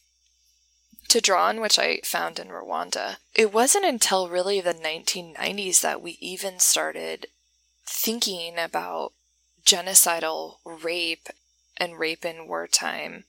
to 1.09 1.21
draw 1.21 1.49
on, 1.49 1.61
which 1.61 1.79
I 1.79 2.01
found 2.05 2.39
in 2.39 2.49
Rwanda. 2.49 3.17
It 3.35 3.53
wasn't 3.53 3.85
until 3.85 4.29
really 4.29 4.61
the 4.61 4.73
1990s 4.73 5.81
that 5.81 6.01
we 6.01 6.17
even 6.21 6.61
started 6.61 7.27
thinking 7.85 8.59
about 8.59 9.13
genocidal 9.65 10.59
rape 10.65 11.29
and 11.77 11.99
rape 11.99 12.25
in 12.25 12.47
wartime 12.47 13.25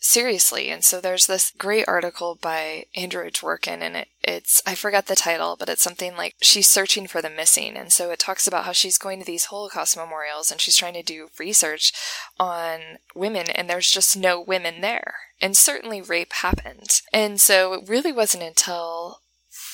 seriously. 0.00 0.70
And 0.70 0.82
so 0.82 1.00
there's 1.00 1.26
this 1.26 1.52
great 1.56 1.86
article 1.86 2.36
by 2.40 2.86
Andrea 2.96 3.30
Dworkin, 3.30 3.80
and 3.80 3.96
it, 3.96 4.08
it's, 4.22 4.62
I 4.66 4.74
forgot 4.74 5.06
the 5.06 5.14
title, 5.14 5.56
but 5.58 5.68
it's 5.68 5.82
something 5.82 6.16
like 6.16 6.34
she's 6.40 6.68
searching 6.68 7.06
for 7.06 7.22
the 7.22 7.30
missing. 7.30 7.76
And 7.76 7.92
so 7.92 8.10
it 8.10 8.18
talks 8.18 8.46
about 8.46 8.64
how 8.64 8.72
she's 8.72 8.98
going 8.98 9.20
to 9.20 9.26
these 9.26 9.46
Holocaust 9.46 9.96
memorials 9.96 10.50
and 10.50 10.60
she's 10.60 10.76
trying 10.76 10.94
to 10.94 11.02
do 11.02 11.28
research 11.38 11.92
on 12.38 12.80
women, 13.14 13.48
and 13.50 13.68
there's 13.68 13.90
just 13.90 14.16
no 14.16 14.40
women 14.40 14.80
there. 14.80 15.14
And 15.40 15.56
certainly 15.56 16.02
rape 16.02 16.32
happened. 16.32 17.00
And 17.12 17.40
so 17.40 17.74
it 17.74 17.88
really 17.88 18.12
wasn't 18.12 18.42
until 18.42 19.20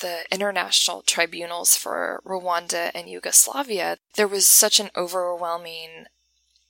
the 0.01 0.25
international 0.31 1.01
tribunals 1.01 1.75
for 1.75 2.21
Rwanda 2.25 2.91
and 2.93 3.09
Yugoslavia, 3.09 3.97
there 4.15 4.27
was 4.27 4.47
such 4.47 4.79
an 4.79 4.89
overwhelming 4.95 6.05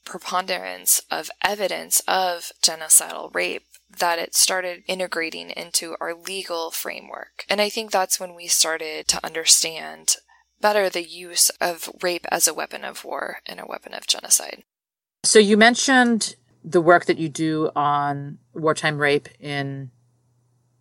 preponderance 0.07 1.01
of 1.11 1.29
evidence 1.43 2.01
of 2.07 2.51
genocidal 2.63 3.33
rape 3.33 3.63
that 3.99 4.19
it 4.19 4.35
started 4.35 4.83
integrating 4.87 5.49
into 5.51 5.95
our 5.99 6.13
legal 6.13 6.71
framework. 6.71 7.45
And 7.49 7.61
I 7.61 7.69
think 7.69 7.91
that's 7.91 8.19
when 8.19 8.35
we 8.35 8.47
started 8.47 9.07
to 9.09 9.25
understand 9.25 10.15
better 10.59 10.89
the 10.89 11.07
use 11.07 11.49
of 11.61 11.89
rape 12.01 12.25
as 12.31 12.47
a 12.47 12.53
weapon 12.53 12.83
of 12.83 13.05
war 13.05 13.37
and 13.45 13.59
a 13.59 13.65
weapon 13.67 13.93
of 13.93 14.07
genocide. 14.07 14.63
So 15.23 15.39
you 15.39 15.57
mentioned 15.57 16.35
the 16.63 16.81
work 16.81 17.05
that 17.05 17.17
you 17.17 17.29
do 17.29 17.69
on 17.75 18.39
wartime 18.53 18.97
rape 18.97 19.29
in 19.39 19.91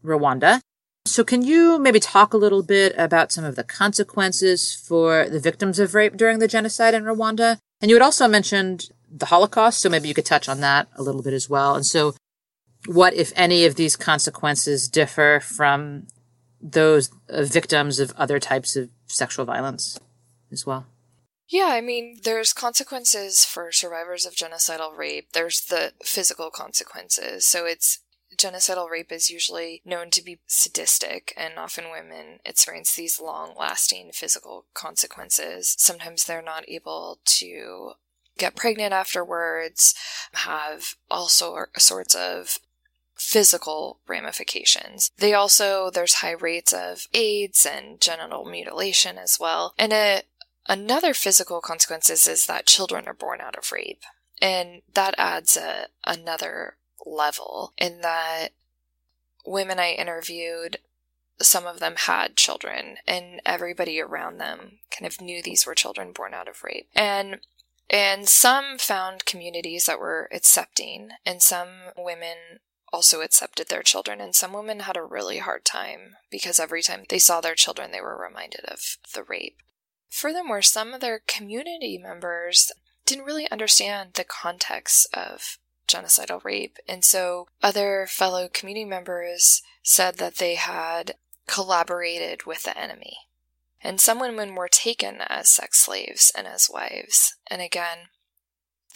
Rwanda. 0.04 0.60
So 1.06 1.22
can 1.22 1.42
you 1.42 1.78
maybe 1.78 2.00
talk 2.00 2.32
a 2.32 2.38
little 2.38 2.62
bit 2.62 2.92
about 2.96 3.30
some 3.30 3.44
of 3.44 3.54
the 3.54 3.62
consequences 3.62 4.74
for 4.74 5.28
the 5.28 5.38
victims 5.38 5.78
of 5.78 5.94
rape 5.94 6.16
during 6.16 6.38
the 6.38 6.48
genocide 6.48 6.94
in 6.94 7.04
Rwanda? 7.04 7.58
And 7.80 7.90
you 7.90 7.96
had 7.96 8.02
also 8.02 8.26
mentioned 8.26 8.90
the 9.10 9.26
Holocaust. 9.26 9.80
So 9.80 9.88
maybe 9.88 10.08
you 10.08 10.14
could 10.14 10.26
touch 10.26 10.48
on 10.48 10.60
that 10.60 10.88
a 10.96 11.02
little 11.02 11.22
bit 11.22 11.32
as 11.32 11.48
well. 11.48 11.74
And 11.74 11.86
so 11.86 12.14
what, 12.86 13.14
if 13.14 13.32
any, 13.36 13.64
of 13.64 13.74
these 13.74 13.96
consequences 13.96 14.88
differ 14.88 15.40
from 15.42 16.06
those 16.60 17.10
uh, 17.28 17.42
victims 17.42 17.98
of 18.00 18.12
other 18.16 18.38
types 18.38 18.76
of 18.76 18.90
sexual 19.06 19.44
violence 19.44 19.98
as 20.52 20.66
well? 20.66 20.86
Yeah, 21.48 21.68
I 21.70 21.80
mean, 21.80 22.18
there's 22.24 22.52
consequences 22.52 23.44
for 23.44 23.70
survivors 23.70 24.26
of 24.26 24.34
genocidal 24.34 24.96
rape. 24.96 25.32
There's 25.32 25.60
the 25.60 25.92
physical 26.02 26.50
consequences. 26.50 27.46
So 27.46 27.66
it's 27.66 28.00
genocidal 28.36 28.90
rape 28.90 29.12
is 29.12 29.30
usually 29.30 29.80
known 29.84 30.10
to 30.10 30.24
be 30.24 30.40
sadistic, 30.46 31.32
and 31.36 31.58
often 31.58 31.90
women 31.90 32.40
experience 32.44 32.94
these 32.94 33.20
long 33.20 33.54
lasting 33.58 34.10
physical 34.12 34.66
consequences. 34.74 35.74
Sometimes 35.78 36.24
they're 36.24 36.42
not 36.42 36.68
able 36.68 37.20
to 37.24 37.92
get 38.38 38.56
pregnant 38.56 38.92
afterwards, 38.92 39.94
have 40.32 40.94
all 41.10 41.28
sorts 41.28 42.14
of 42.14 42.58
physical 43.16 44.00
ramifications. 44.06 45.10
They 45.18 45.32
also, 45.32 45.90
there's 45.90 46.14
high 46.14 46.32
rates 46.32 46.72
of 46.72 47.06
AIDS 47.14 47.66
and 47.66 48.00
genital 48.00 48.44
mutilation 48.44 49.16
as 49.18 49.38
well. 49.40 49.72
And 49.78 49.92
a, 49.92 50.22
another 50.68 51.14
physical 51.14 51.60
consequences 51.60 52.26
is 52.26 52.46
that 52.46 52.66
children 52.66 53.04
are 53.06 53.14
born 53.14 53.40
out 53.40 53.56
of 53.56 53.72
rape. 53.72 54.02
And 54.40 54.82
that 54.92 55.14
adds 55.16 55.56
a, 55.56 55.86
another 56.04 56.76
level 57.06 57.72
in 57.78 58.02
that 58.02 58.48
women 59.46 59.78
I 59.78 59.92
interviewed, 59.92 60.78
some 61.40 61.66
of 61.66 61.80
them 61.80 61.94
had 61.96 62.36
children, 62.36 62.96
and 63.06 63.40
everybody 63.46 64.00
around 64.00 64.38
them 64.38 64.78
kind 64.90 65.06
of 65.06 65.20
knew 65.20 65.42
these 65.42 65.66
were 65.66 65.74
children 65.74 66.12
born 66.12 66.34
out 66.34 66.48
of 66.48 66.62
rape. 66.62 66.88
And 66.94 67.40
and 67.88 68.28
some 68.28 68.78
found 68.78 69.24
communities 69.24 69.86
that 69.86 70.00
were 70.00 70.28
accepting, 70.32 71.10
and 71.24 71.42
some 71.42 71.68
women 71.96 72.60
also 72.92 73.20
accepted 73.20 73.68
their 73.68 73.82
children, 73.82 74.20
and 74.20 74.34
some 74.34 74.52
women 74.52 74.80
had 74.80 74.96
a 74.96 75.02
really 75.02 75.38
hard 75.38 75.64
time 75.64 76.16
because 76.30 76.58
every 76.58 76.82
time 76.82 77.04
they 77.08 77.18
saw 77.18 77.40
their 77.40 77.54
children, 77.54 77.90
they 77.92 78.00
were 78.00 78.16
reminded 78.16 78.64
of 78.64 78.98
the 79.14 79.22
rape. 79.22 79.58
Furthermore, 80.08 80.62
some 80.62 80.94
of 80.94 81.00
their 81.00 81.20
community 81.26 81.98
members 81.98 82.72
didn't 83.04 83.24
really 83.24 83.50
understand 83.50 84.14
the 84.14 84.24
context 84.24 85.06
of 85.14 85.58
genocidal 85.86 86.42
rape, 86.44 86.78
and 86.88 87.04
so 87.04 87.46
other 87.62 88.06
fellow 88.08 88.48
community 88.52 88.84
members 88.84 89.62
said 89.82 90.16
that 90.16 90.36
they 90.36 90.56
had 90.56 91.14
collaborated 91.46 92.44
with 92.44 92.64
the 92.64 92.76
enemy. 92.76 93.16
And 93.86 94.00
some 94.00 94.18
women 94.18 94.56
were 94.56 94.66
taken 94.66 95.18
as 95.28 95.48
sex 95.48 95.78
slaves 95.78 96.32
and 96.36 96.48
as 96.48 96.68
wives. 96.68 97.36
And 97.48 97.62
again, 97.62 98.08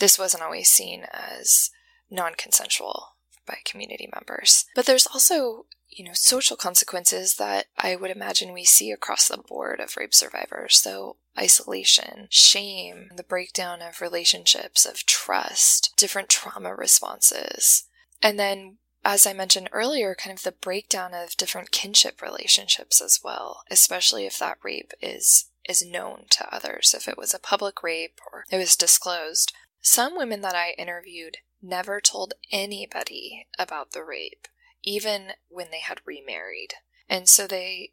this 0.01 0.19
wasn't 0.19 0.43
always 0.43 0.69
seen 0.69 1.07
as 1.13 1.71
non 2.11 2.35
consensual 2.35 3.15
by 3.47 3.59
community 3.65 4.11
members. 4.13 4.65
But 4.75 4.87
there's 4.87 5.07
also, 5.07 5.67
you 5.89 6.05
know, 6.05 6.11
social 6.13 6.57
consequences 6.57 7.37
that 7.37 7.67
I 7.79 7.95
would 7.95 8.11
imagine 8.11 8.53
we 8.53 8.65
see 8.65 8.91
across 8.91 9.29
the 9.29 9.39
board 9.39 9.79
of 9.79 9.97
rape 9.97 10.13
survivors. 10.13 10.79
So 10.79 11.19
isolation, 11.39 12.27
shame, 12.29 13.11
the 13.15 13.23
breakdown 13.23 13.83
of 13.83 14.01
relationships, 14.01 14.85
of 14.85 15.07
trust, 15.07 15.95
different 15.97 16.29
trauma 16.29 16.75
responses. 16.75 17.85
And 18.21 18.41
then 18.41 18.79
as 19.05 19.27
I 19.27 19.33
mentioned 19.33 19.69
earlier, 19.73 20.15
kind 20.15 20.37
of 20.37 20.45
the 20.45 20.53
breakdown 20.53 21.15
of 21.15 21.37
different 21.37 21.71
kinship 21.71 22.21
relationships 22.21 23.01
as 23.01 23.21
well, 23.23 23.63
especially 23.71 24.27
if 24.27 24.39
that 24.39 24.59
rape 24.63 24.93
is 25.01 25.47
is 25.69 25.85
known 25.85 26.25
to 26.31 26.55
others, 26.55 26.95
if 26.95 27.07
it 27.07 27.19
was 27.19 27.35
a 27.35 27.39
public 27.39 27.83
rape 27.83 28.19
or 28.33 28.45
it 28.51 28.57
was 28.57 28.77
disclosed. 28.77 29.53
Some 29.81 30.17
women 30.17 30.41
that 30.41 30.55
I 30.55 30.75
interviewed 30.79 31.39
never 31.63 32.01
told 32.01 32.35
anybody 32.51 33.47
about 33.59 33.93
the 33.93 34.05
rape, 34.05 34.49
even 34.83 35.33
when 35.49 35.71
they 35.71 35.81
had 35.81 36.01
remarried. 36.05 36.75
And 37.09 37.29
so 37.29 37.47
they 37.47 37.93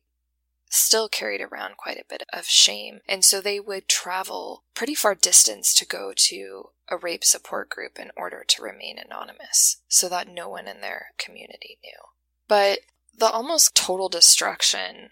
still 0.70 1.08
carried 1.08 1.42
around 1.42 1.78
quite 1.78 1.98
a 1.98 2.06
bit 2.10 2.24
of 2.34 2.46
shame. 2.46 3.00
And 3.08 3.24
so 3.24 3.40
they 3.40 3.60
would 3.60 3.88
travel 3.88 4.64
pretty 4.74 4.96
far 4.96 5.16
distance 5.16 5.74
to 5.76 5.86
go 5.86 6.14
to 6.16 6.70
a 6.90 6.98
rape 6.98 7.24
support 7.24 7.70
group 7.70 8.00
in 8.00 8.12
order 8.16 8.44
to 8.48 8.62
remain 8.62 8.98
anonymous 8.98 9.78
so 9.88 10.08
that 10.10 10.28
no 10.28 10.50
one 10.50 10.68
in 10.68 10.82
their 10.82 11.08
community 11.18 11.78
knew. 11.84 12.00
But 12.48 12.80
the 13.18 13.30
almost 13.30 13.76
total 13.76 14.10
destruction 14.10 15.10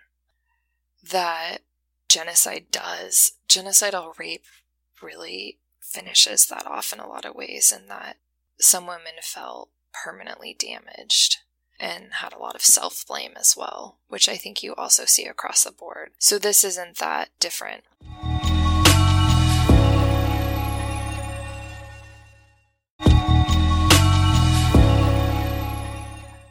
that 1.04 1.60
genocide 2.08 2.66
does, 2.72 3.34
genocidal 3.50 4.18
rape 4.18 4.46
really 5.02 5.60
finishes 5.80 6.48
that 6.48 6.66
off 6.66 6.94
in 6.94 7.00
a 7.00 7.08
lot 7.08 7.26
of 7.26 7.36
ways, 7.36 7.74
in 7.76 7.88
that 7.88 8.18
some 8.60 8.88
women 8.88 9.14
felt 9.22 9.70
permanently 9.94 10.56
damaged 10.58 11.38
and 11.80 12.14
had 12.14 12.34
a 12.34 12.38
lot 12.40 12.56
of 12.56 12.62
self 12.62 13.06
blame 13.08 13.34
as 13.40 13.56
well, 13.58 13.98
which 14.08 14.30
I 14.30 14.36
think 14.36 14.64
you 14.64 14.74
also 14.76 15.06
see 15.06 15.26
across 15.26 15.64
the 15.64 15.72
board. 15.72 16.12
So 16.20 16.38
this 16.40 16.64
isn't 16.64 16.98
that 16.98 17.30
different. 17.40 17.84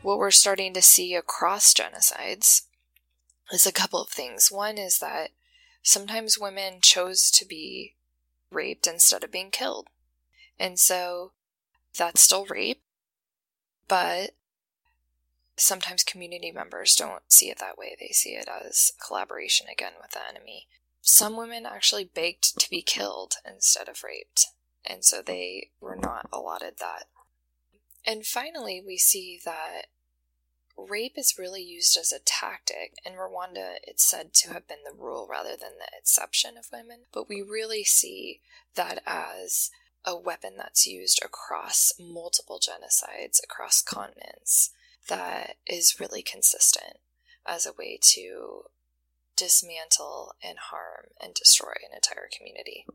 What 0.02 0.18
we're 0.18 0.30
starting 0.30 0.74
to 0.74 0.82
see 0.82 1.14
across 1.14 1.72
genocides 1.72 2.66
is 3.50 3.66
a 3.66 3.72
couple 3.72 4.02
of 4.02 4.10
things. 4.10 4.52
One 4.52 4.76
is 4.76 4.98
that 4.98 5.30
sometimes 5.82 6.38
women 6.38 6.80
chose 6.82 7.30
to 7.30 7.46
be 7.46 7.94
raped 8.50 8.86
instead 8.86 9.24
of 9.24 9.32
being 9.32 9.50
killed. 9.50 9.88
And 10.58 10.78
so 10.78 11.32
that's 11.96 12.20
still 12.20 12.44
rape, 12.44 12.82
but 13.88 14.32
sometimes 15.56 16.02
community 16.02 16.50
members 16.50 16.96
don't 16.96 17.22
see 17.28 17.50
it 17.50 17.58
that 17.58 17.78
way. 17.78 17.96
They 17.98 18.12
see 18.12 18.30
it 18.30 18.48
as 18.48 18.92
collaboration 19.04 19.66
again 19.70 19.92
with 20.00 20.12
the 20.12 20.20
enemy. 20.28 20.66
Some 21.00 21.36
women 21.36 21.66
actually 21.66 22.04
begged 22.04 22.58
to 22.58 22.70
be 22.70 22.82
killed 22.82 23.34
instead 23.46 23.88
of 23.88 24.02
raped, 24.02 24.46
and 24.84 25.04
so 25.04 25.20
they 25.20 25.70
were 25.80 25.96
not 25.96 26.28
allotted 26.32 26.74
that. 26.80 27.04
And 28.06 28.24
finally, 28.24 28.82
we 28.84 28.96
see 28.96 29.38
that 29.44 29.86
rape 30.76 31.16
is 31.16 31.38
really 31.38 31.62
used 31.62 31.96
as 31.96 32.12
a 32.12 32.18
tactic. 32.18 32.94
In 33.04 33.12
Rwanda, 33.12 33.76
it's 33.86 34.04
said 34.04 34.34
to 34.34 34.52
have 34.52 34.66
been 34.66 34.82
the 34.84 34.96
rule 34.96 35.26
rather 35.30 35.56
than 35.56 35.78
the 35.78 35.98
exception 35.98 36.56
of 36.56 36.72
women, 36.72 37.00
but 37.12 37.28
we 37.28 37.42
really 37.42 37.84
see 37.84 38.40
that 38.74 39.02
as 39.06 39.70
a 40.04 40.16
weapon 40.16 40.54
that's 40.56 40.86
used 40.86 41.20
across 41.24 41.92
multiple 41.98 42.60
genocides, 42.60 43.42
across 43.42 43.80
continents, 43.80 44.70
that 45.08 45.56
is 45.66 45.96
really 46.00 46.22
consistent 46.22 46.98
as 47.46 47.66
a 47.66 47.72
way 47.78 47.98
to 48.00 48.62
dismantle 49.36 50.34
and 50.42 50.58
harm 50.70 51.06
and 51.22 51.34
destroy 51.34 51.72
an 51.88 51.94
entire 51.94 52.28
community. 52.36 52.86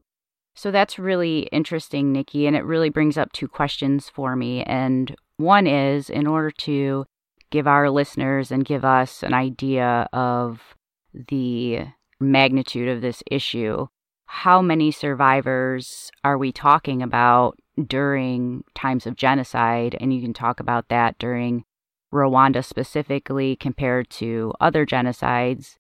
So 0.56 0.72
that's 0.72 1.00
really 1.00 1.42
interesting, 1.52 2.12
Nikki, 2.12 2.48
and 2.48 2.56
it 2.56 2.66
really 2.66 2.90
brings 2.90 3.18
up 3.18 3.32
two 3.32 3.48
questions 3.48 4.10
for 4.10 4.36
me. 4.36 4.64
And 4.64 5.16
one 5.38 5.68
is 5.68 6.10
in 6.10 6.28
order 6.28 6.52
to 6.52 7.06
give 7.50 7.68
our 7.68 7.90
listeners 7.90 8.52
and 8.52 8.66
give 8.66 8.84
us 8.84 9.24
an 9.24 9.34
idea 9.34 10.08
of 10.12 10.76
the 11.14 11.88
magnitude 12.20 12.90
of 12.90 13.02
this 13.02 13.24
issue, 13.32 13.88
how 14.26 14.62
many 14.62 14.92
survivors 14.92 16.12
are 16.24 16.38
we 16.38 16.52
talking 16.52 17.02
about 17.02 17.58
during 17.88 18.64
times 18.76 19.08
of 19.08 19.16
genocide? 19.16 19.96
And 20.00 20.14
you 20.14 20.22
can 20.22 20.34
talk 20.34 20.60
about 20.60 20.90
that 20.90 21.18
during 21.18 21.64
Rwanda 22.14 22.64
specifically 22.64 23.56
compared 23.56 24.10
to 24.12 24.54
other 24.60 24.86
genocides. 24.86 25.78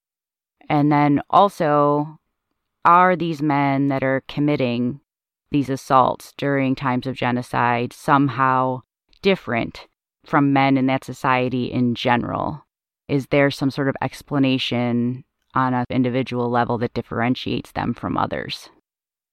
And 0.70 0.92
then 0.92 1.22
also, 1.30 2.20
are 2.86 3.16
these 3.16 3.42
men 3.42 3.88
that 3.88 4.04
are 4.04 4.24
committing 4.28 5.02
these 5.52 5.70
assaults 5.70 6.34
during 6.38 6.76
times 6.76 7.08
of 7.08 7.16
genocide 7.16 7.94
somehow 7.94 8.82
different 9.22 9.88
from 10.26 10.54
men 10.54 10.78
in 10.78 10.86
that 10.86 11.04
society 11.04 11.66
in 11.66 11.96
general? 11.96 12.66
Is 13.08 13.28
there 13.28 13.50
some 13.50 13.72
sort 13.72 13.90
of 13.90 13.96
explanation 14.02 15.24
on 15.56 15.74
an 15.74 15.86
individual 15.90 16.50
level 16.50 16.78
that 16.78 16.94
differentiates 16.94 17.72
them 17.72 17.94
from 17.94 18.18
others? 18.18 18.70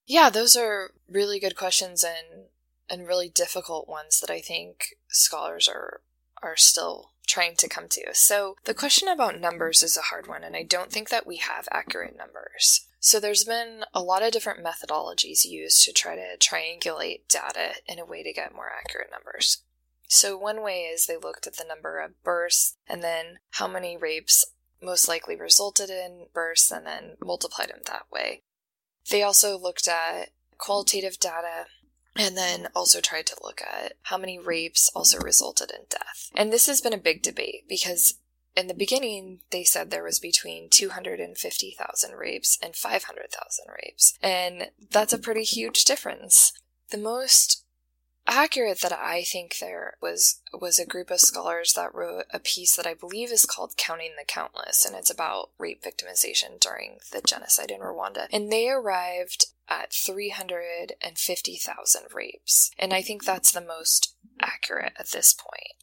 Yeah, 0.07 0.29
those 0.29 0.55
are 0.55 0.91
really 1.07 1.39
good 1.39 1.55
questions 1.55 2.03
and 2.03 2.45
and 2.89 3.05
really 3.05 3.29
difficult 3.29 3.87
ones 3.87 4.21
that 4.21 4.29
I 4.29 4.39
think 4.39 4.95
scholars 5.09 5.67
are 5.67 6.01
are 6.41 6.55
still 6.55 7.11
trying 7.27 7.55
to 7.57 7.67
come 7.67 7.87
to. 7.89 8.13
So, 8.13 8.55
the 8.63 8.73
question 8.73 9.07
about 9.07 9.39
numbers 9.39 9.83
is 9.83 9.97
a 9.97 10.01
hard 10.01 10.27
one 10.27 10.43
and 10.43 10.55
I 10.55 10.63
don't 10.63 10.91
think 10.91 11.09
that 11.09 11.27
we 11.27 11.37
have 11.37 11.67
accurate 11.71 12.17
numbers. 12.17 12.87
So, 12.99 13.19
there's 13.19 13.43
been 13.43 13.83
a 13.93 14.01
lot 14.01 14.23
of 14.23 14.31
different 14.31 14.65
methodologies 14.65 15.45
used 15.45 15.83
to 15.83 15.91
try 15.91 16.15
to 16.15 16.37
triangulate 16.37 17.27
data 17.29 17.75
in 17.85 17.99
a 17.99 18.05
way 18.05 18.23
to 18.23 18.33
get 18.33 18.55
more 18.55 18.71
accurate 18.71 19.09
numbers. 19.11 19.63
So, 20.07 20.37
one 20.37 20.63
way 20.63 20.83
is 20.83 21.05
they 21.05 21.17
looked 21.17 21.47
at 21.47 21.57
the 21.57 21.65
number 21.67 21.99
of 21.99 22.23
births 22.23 22.77
and 22.87 23.03
then 23.03 23.39
how 23.51 23.67
many 23.67 23.97
rapes 23.97 24.45
most 24.81 25.07
likely 25.07 25.35
resulted 25.35 25.89
in 25.89 26.27
births 26.33 26.71
and 26.71 26.85
then 26.85 27.17
multiplied 27.21 27.69
them 27.69 27.81
that 27.87 28.05
way. 28.11 28.43
They 29.09 29.23
also 29.23 29.57
looked 29.57 29.87
at 29.87 30.29
qualitative 30.57 31.19
data 31.19 31.67
and 32.17 32.37
then 32.37 32.67
also 32.75 32.99
tried 33.01 33.27
to 33.27 33.37
look 33.43 33.61
at 33.61 33.93
how 34.03 34.17
many 34.17 34.39
rapes 34.39 34.89
also 34.95 35.19
resulted 35.19 35.71
in 35.71 35.85
death. 35.89 36.31
And 36.35 36.51
this 36.51 36.67
has 36.67 36.81
been 36.81 36.93
a 36.93 36.97
big 36.97 37.21
debate 37.21 37.65
because 37.67 38.15
in 38.55 38.67
the 38.67 38.73
beginning 38.73 39.41
they 39.51 39.63
said 39.63 39.91
there 39.91 40.03
was 40.03 40.19
between 40.19 40.69
250,000 40.69 42.11
rapes 42.15 42.57
and 42.61 42.75
500,000 42.75 43.65
rapes. 43.81 44.17
And 44.21 44.71
that's 44.91 45.13
a 45.13 45.19
pretty 45.19 45.43
huge 45.43 45.85
difference. 45.85 46.53
The 46.89 46.97
most 46.97 47.63
accurate 48.27 48.81
that 48.81 48.93
I 48.93 49.23
think 49.23 49.57
there 49.57 49.95
was 50.01 50.41
was 50.53 50.79
a 50.79 50.85
group 50.85 51.09
of 51.09 51.19
scholars 51.19 51.73
that 51.73 51.95
wrote 51.95 52.25
a 52.31 52.39
piece 52.39 52.75
that 52.75 52.85
I 52.85 52.93
believe 52.93 53.31
is 53.31 53.45
called 53.45 53.77
Counting 53.77 54.11
the 54.17 54.25
Countless 54.25 54.85
and 54.85 54.95
it's 54.95 55.09
about 55.09 55.49
rape 55.57 55.83
victimization 55.83 56.59
during 56.59 56.99
the 57.11 57.21
genocide 57.21 57.71
in 57.71 57.79
Rwanda 57.79 58.27
and 58.31 58.51
they 58.51 58.69
arrived 58.69 59.45
at 59.69 59.93
350,000 59.93 62.01
rapes 62.13 62.71
and 62.77 62.93
I 62.93 63.01
think 63.01 63.23
that's 63.23 63.51
the 63.51 63.61
most 63.61 64.13
accurate 64.41 64.93
at 64.99 65.09
this 65.09 65.33
point. 65.33 65.73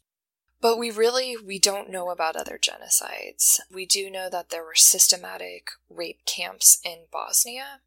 But 0.61 0.79
we 0.79 0.91
really 0.91 1.35
we 1.37 1.59
don't 1.59 1.91
know 1.91 2.09
about 2.09 2.35
other 2.35 2.59
genocides. 2.59 3.59
We 3.71 3.85
do 3.85 4.09
know 4.09 4.29
that 4.29 4.49
there 4.49 4.63
were 4.63 4.73
systematic 4.75 5.67
rape 5.89 6.25
camps 6.25 6.79
in 6.83 7.05
Bosnia 7.11 7.81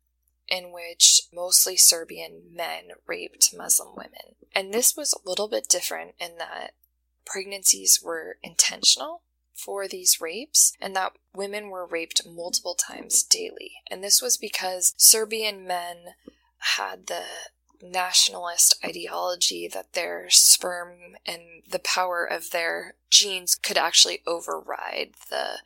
in 0.49 0.73
which 0.73 1.23
mostly 1.33 1.77
Serbian 1.77 2.43
men 2.53 2.91
raped 3.07 3.55
Muslim 3.57 3.95
women. 3.95 4.37
And 4.55 4.73
this 4.73 4.97
was 4.97 5.13
a 5.13 5.29
little 5.29 5.49
bit 5.49 5.69
different 5.69 6.15
in 6.19 6.39
that 6.39 6.73
pregnancies 7.25 8.01
were 8.03 8.39
intentional 8.43 9.23
for 9.55 9.89
these 9.89 10.21
rapes 10.21 10.73
and 10.81 10.95
that 10.97 11.13
women 11.35 11.69
were 11.69 11.87
raped 11.87 12.23
multiple 12.27 12.75
times 12.75 13.23
daily. 13.23 13.73
And 13.91 14.03
this 14.03 14.23
was 14.23 14.37
because 14.37 14.95
Serbian 14.97 15.67
men 15.67 16.15
had 16.59 17.07
the 17.07 17.25
nationalist 17.81 18.75
ideology 18.85 19.69
that 19.69 19.93
their 19.93 20.27
sperm 20.31 21.17
and 21.27 21.43
the 21.69 21.79
power 21.79 22.25
of 22.25 22.51
their 22.51 22.95
genes 23.11 23.55
could 23.55 23.79
actually 23.79 24.21
override 24.27 25.13
the 25.31 25.59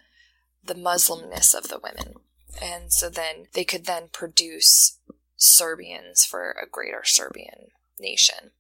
the 0.65 0.75
Muslimness 0.75 1.55
of 1.55 1.69
the 1.69 1.81
women. 1.83 2.15
And 2.61 2.93
so 2.93 3.09
then 3.09 3.47
they 3.55 3.65
could 3.65 3.87
then 3.87 4.09
produce 4.13 4.99
Serbians 5.37 6.25
for 6.25 6.51
a 6.53 6.69
greater 6.69 7.03
Serbian 7.05 7.69
nation. 7.99 8.51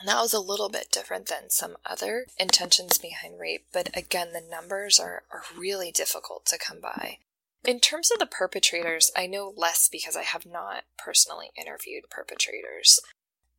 And 0.00 0.08
that 0.08 0.20
was 0.20 0.32
a 0.32 0.40
little 0.40 0.68
bit 0.68 0.92
different 0.92 1.26
than 1.26 1.50
some 1.50 1.76
other 1.84 2.26
intentions 2.38 2.98
behind 2.98 3.40
rape, 3.40 3.66
but 3.72 3.96
again, 3.96 4.32
the 4.32 4.40
numbers 4.40 5.00
are, 5.00 5.24
are 5.32 5.42
really 5.56 5.90
difficult 5.90 6.46
to 6.46 6.58
come 6.58 6.80
by. 6.80 7.18
In 7.64 7.80
terms 7.80 8.10
of 8.12 8.20
the 8.20 8.26
perpetrators, 8.26 9.10
I 9.16 9.26
know 9.26 9.52
less 9.56 9.88
because 9.90 10.16
I 10.16 10.22
have 10.22 10.46
not 10.46 10.84
personally 10.96 11.50
interviewed 11.56 12.04
perpetrators. 12.10 13.00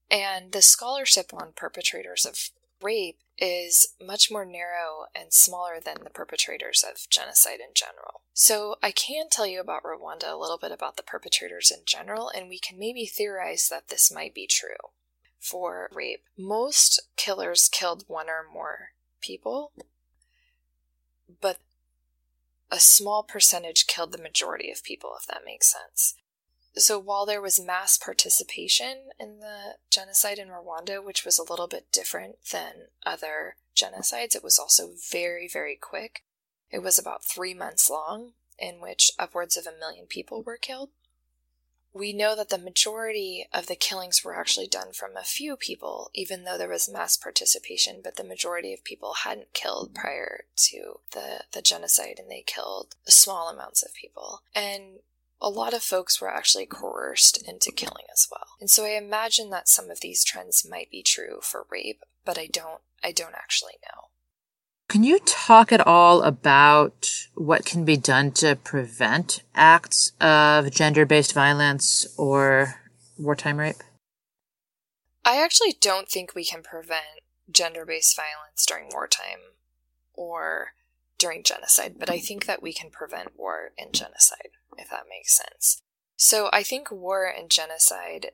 And 0.10 0.54
the 0.54 0.62
scholarship 0.62 1.34
on 1.34 1.52
perpetrators 1.56 2.26
of 2.26 2.52
rape 2.82 3.19
is 3.39 3.93
much 4.06 4.30
more 4.30 4.45
narrow 4.45 5.06
and 5.15 5.34
smaller 5.34 5.80
than 5.84 5.97
the 6.04 6.10
perpetrators 6.10 6.84
of 6.84 7.10
genocide 7.10 7.60
in 7.60 7.73
general. 7.73 8.21
So, 8.34 8.75
I 8.82 8.91
can 8.91 9.30
tell 9.30 9.47
you 9.47 9.60
about 9.60 9.84
Rwanda 9.84 10.32
a 10.32 10.38
little 10.38 10.58
bit 10.58 10.71
about 10.71 10.97
the 10.97 11.04
perpetrators 11.04 11.71
in 11.71 11.80
general, 11.86 12.30
and 12.30 12.49
we 12.49 12.60
can 12.60 12.80
maybe 12.80 13.06
theorize 13.06 13.69
that 13.69 13.88
this 13.89 14.12
might 14.12 14.34
be 14.34 14.47
true 14.47 14.91
for 15.39 15.89
rape. 15.93 16.23
Most 16.38 17.02
killers 17.15 17.69
killed 17.71 18.04
one 18.08 18.30
or 18.30 18.45
more 18.52 18.91
people, 19.21 19.71
but 21.41 21.58
a 22.71 22.80
small 22.80 23.23
percentage 23.23 23.88
killed 23.88 24.12
the 24.12 24.21
majority 24.21 24.71
of 24.71 24.84
people, 24.84 25.15
if 25.19 25.25
that 25.28 25.45
makes 25.45 25.71
sense. 25.71 26.15
So 26.75 26.99
while 26.99 27.25
there 27.25 27.41
was 27.41 27.60
mass 27.60 27.97
participation 27.97 29.10
in 29.19 29.39
the 29.39 29.75
genocide 29.89 30.39
in 30.39 30.49
Rwanda, 30.49 31.03
which 31.03 31.25
was 31.25 31.38
a 31.38 31.43
little 31.49 31.67
bit 31.67 31.91
different 31.91 32.38
than 32.51 32.88
other 33.05 33.55
genocides, 33.75 34.36
it 34.36 34.43
was 34.43 34.60
also 34.60 34.91
very, 35.12 35.47
very 35.47 35.75
quick. 35.75 36.23
It 36.71 36.84
was 36.84 36.99
about 36.99 37.25
three 37.25 37.53
months 37.53 37.89
long, 37.89 38.34
in 38.58 38.82
which 38.82 39.12
upwards 39.17 39.58
of 39.58 39.65
a 39.65 39.77
million 39.77 40.05
people 40.05 40.43
were 40.43 40.58
killed. 40.58 40.89
We 41.91 42.13
know 42.13 42.36
that 42.36 42.49
the 42.49 42.60
majority 42.60 43.47
of 43.51 43.65
the 43.65 43.75
killings 43.75 44.23
were 44.23 44.39
actually 44.39 44.67
done 44.67 44.93
from 44.93 45.17
a 45.17 45.23
few 45.23 45.58
people, 45.58 46.12
even 46.13 46.43
though 46.43 46.58
there 46.58 46.69
was 46.69 46.88
mass 46.88 47.17
participation, 47.17 48.01
but 48.03 48.15
the 48.15 48.23
majority 48.23 48.73
of 48.73 48.84
people 48.84 49.15
hadn't 49.23 49.53
killed 49.53 49.95
prior 49.95 50.43
to 50.58 50.99
the, 51.13 51.45
the 51.51 51.63
genocide 51.63 52.19
and 52.19 52.29
they 52.29 52.43
killed 52.45 52.95
small 53.08 53.49
amounts 53.49 53.82
of 53.82 53.95
people. 53.95 54.43
And 54.53 54.99
a 55.41 55.49
lot 55.49 55.73
of 55.73 55.82
folks 55.82 56.19
were 56.19 56.30
actually 56.30 56.65
coerced 56.65 57.47
into 57.47 57.71
killing 57.71 58.06
as 58.12 58.28
well. 58.30 58.47
And 58.60 58.69
so 58.69 58.86
I 58.86 58.97
imagine 58.97 59.49
that 59.52 59.69
some 59.69 59.89
of 59.89 60.02
these 60.02 60.23
trends 60.23 60.67
might 60.69 60.91
be 60.91 61.02
true 61.02 61.39
for 61.41 61.65
rape, 61.69 62.04
but 62.25 62.38
I 62.38 62.47
don't 62.47 62.82
I 63.04 63.12
don't 63.12 63.36
actually 63.36 63.78
know. 63.84 64.10
Can 64.89 65.04
you 65.04 65.19
talk 65.19 65.71
at 65.71 65.86
all 65.86 66.23
about 66.23 67.28
what 67.36 67.63
can 67.63 67.86
be 67.86 67.95
done 67.95 68.32
to 68.34 68.56
prevent 68.56 69.43
acts 69.54 70.13
of 70.19 70.71
gender-based 70.71 71.32
violence 71.32 72.08
or 72.17 72.82
wartime 73.17 73.58
rape? 73.58 73.84
I 75.23 75.43
actually 75.43 75.75
don't 75.80 76.10
think 76.10 76.34
we 76.34 76.43
can 76.43 76.63
prevent 76.63 77.21
gender-based 77.52 78.15
violence 78.15 78.65
during 78.65 78.89
wartime 78.91 79.54
or 80.15 80.73
during 81.19 81.43
genocide, 81.43 81.95
but 81.99 82.10
I 82.10 82.17
think 82.17 82.45
that 82.47 82.63
we 82.63 82.73
can 82.73 82.89
prevent 82.89 83.38
war 83.38 83.71
and 83.77 83.93
genocide 83.93 84.49
if 84.79 84.89
that 84.89 85.05
makes 85.10 85.36
sense. 85.36 85.82
So 86.15 86.49
I 86.51 86.63
think 86.63 86.91
war 86.91 87.25
and 87.25 87.49
genocide 87.49 88.32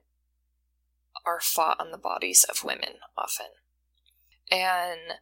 are 1.25 1.39
fought 1.41 1.79
on 1.79 1.91
the 1.91 1.97
bodies 1.97 2.43
of 2.43 2.63
women 2.63 2.99
often. 3.17 3.47
And 4.51 5.19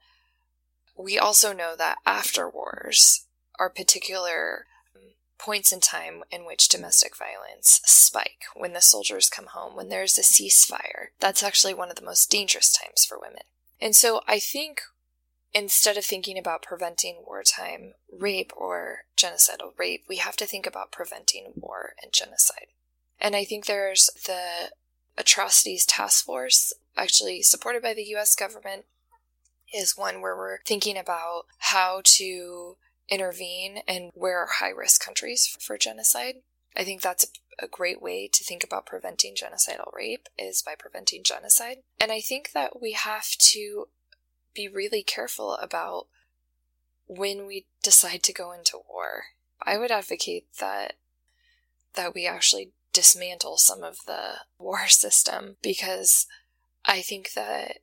we 0.98 1.18
also 1.18 1.54
know 1.54 1.76
that 1.78 1.98
after 2.06 2.50
wars 2.50 3.26
are 3.58 3.70
particular 3.70 4.66
um, 4.96 5.14
points 5.38 5.72
in 5.72 5.80
time 5.80 6.24
in 6.30 6.46
which 6.46 6.68
domestic 6.68 7.16
violence 7.16 7.80
spike 7.86 8.44
when 8.56 8.74
the 8.74 8.82
soldiers 8.82 9.30
come 9.30 9.48
home 9.48 9.76
when 9.76 9.90
there's 9.90 10.18
a 10.18 10.22
ceasefire 10.22 11.08
that's 11.20 11.42
actually 11.42 11.74
one 11.74 11.90
of 11.90 11.96
the 11.96 12.06
most 12.06 12.30
dangerous 12.30 12.72
times 12.74 13.06
for 13.06 13.18
women 13.20 13.44
and 13.80 13.96
so 13.96 14.22
i 14.28 14.40
think 14.40 14.82
instead 15.54 15.98
of 15.98 16.06
thinking 16.06 16.38
about 16.38 16.64
preventing 16.64 17.24
wartime 17.26 17.94
rape 18.12 18.52
or 18.56 19.06
genocidal 19.16 19.78
rape, 19.78 20.04
we 20.10 20.18
have 20.18 20.36
to 20.38 20.46
think 20.46 20.66
about 20.66 20.92
preventing 20.92 21.54
war 21.56 21.94
and 22.02 22.12
genocide. 22.12 22.68
And 23.20 23.36
I 23.36 23.44
think 23.44 23.66
there's 23.66 24.10
the 24.26 24.72
Atrocities 25.18 25.86
Task 25.86 26.26
Force, 26.26 26.74
actually 26.98 27.42
supported 27.42 27.82
by 27.82 27.94
the 27.94 28.16
US 28.16 28.36
government, 28.36 28.86
is 29.74 29.98
one 29.98 30.22
where 30.22 30.36
we're 30.36 30.60
thinking 30.66 30.98
about 30.98 31.46
how 31.60 32.02
to 32.04 32.78
intervene 33.10 33.80
and 33.88 34.12
where 34.14 34.40
are 34.40 34.50
high 34.60 34.70
risk 34.70 35.04
countries 35.04 35.56
for 35.60 35.78
genocide. 35.78 36.36
I 36.76 36.84
think 36.84 37.02
that's 37.02 37.26
a, 37.62 37.66
a 37.66 37.68
great 37.68 38.02
way 38.02 38.28
to 38.32 38.44
think 38.44 38.64
about 38.64 38.86
preventing 38.86 39.36
genocidal 39.36 39.94
rape 39.94 40.28
is 40.38 40.62
by 40.64 40.74
preventing 40.78 41.24
genocide. 41.24 41.78
And 42.00 42.12
I 42.12 42.22
think 42.22 42.52
that 42.54 42.82
we 42.82 42.94
have 42.94 43.30
to 43.52 43.88
be 44.54 44.68
really 44.68 45.04
careful 45.04 45.56
about 45.56 46.08
when 47.08 47.46
we 47.46 47.66
decide 47.82 48.24
to 48.24 48.34
go 48.34 48.52
into 48.52 48.80
war. 48.90 49.26
I 49.62 49.78
would 49.78 49.92
advocate 49.92 50.46
that 50.60 50.94
that 51.96 52.16
we 52.16 52.26
actually 52.26 52.72
dismantle 52.92 53.58
some 53.58 53.84
of 53.84 54.06
the 54.06 54.40
war 54.58 54.88
system 54.88 55.58
because 55.62 56.28
I 56.86 57.02
think 57.02 57.34
that 57.34 57.80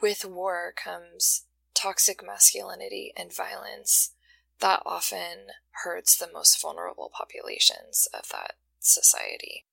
with 0.00 0.24
war 0.24 0.72
comes 0.76 1.44
toxic 1.74 2.24
masculinity 2.24 3.12
and 3.16 3.34
violence 3.34 4.12
that 4.60 4.82
often 4.84 5.48
hurts 5.84 6.16
the 6.16 6.28
most 6.32 6.60
vulnerable 6.60 7.10
populations 7.12 8.08
of 8.12 8.28
that 8.30 8.54
society. 8.80 9.64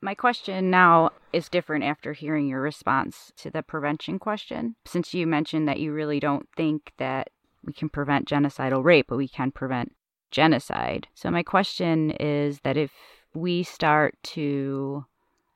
My 0.00 0.14
question 0.14 0.70
now 0.70 1.10
is 1.32 1.48
different 1.48 1.84
after 1.84 2.12
hearing 2.12 2.46
your 2.46 2.60
response 2.60 3.32
to 3.38 3.50
the 3.50 3.62
prevention 3.62 4.18
question. 4.18 4.76
Since 4.84 5.12
you 5.12 5.26
mentioned 5.26 5.66
that 5.68 5.80
you 5.80 5.92
really 5.92 6.20
don't 6.20 6.48
think 6.56 6.92
that 6.98 7.30
we 7.64 7.72
can 7.72 7.88
prevent 7.88 8.28
genocidal 8.28 8.84
rape, 8.84 9.06
but 9.08 9.16
we 9.16 9.26
can 9.26 9.50
prevent 9.50 9.94
genocide. 10.30 11.08
So, 11.14 11.30
my 11.30 11.42
question 11.42 12.12
is 12.12 12.60
that 12.60 12.76
if 12.76 12.92
we 13.34 13.64
start 13.64 14.16
to 14.22 15.04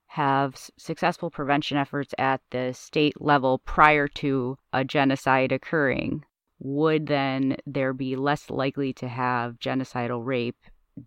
have 0.09 0.57
successful 0.77 1.31
prevention 1.31 1.79
efforts 1.79 2.13
at 2.19 2.41
the 2.51 2.73
state 2.73 3.21
level 3.21 3.59
prior 3.59 4.09
to 4.09 4.59
a 4.73 4.85
genocide 4.85 5.53
occurring, 5.53 6.25
would 6.59 7.07
then 7.07 7.57
there 7.65 7.93
be 7.93 8.17
less 8.17 8.51
likely 8.51 8.93
to 8.95 9.09
have 9.09 9.59
genocidal 9.59 10.25
rape 10.25 10.59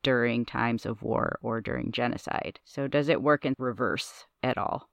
during 0.04 0.45
times 0.45 0.86
of 0.86 1.02
war 1.02 1.39
or 1.41 1.62
during 1.62 1.91
genocide. 1.91 2.60
So, 2.65 2.88
does 2.88 3.10
it 3.10 3.21
work 3.21 3.45
in 3.45 3.56
reverse 3.58 4.26
at 4.41 4.58
all? 4.58 4.89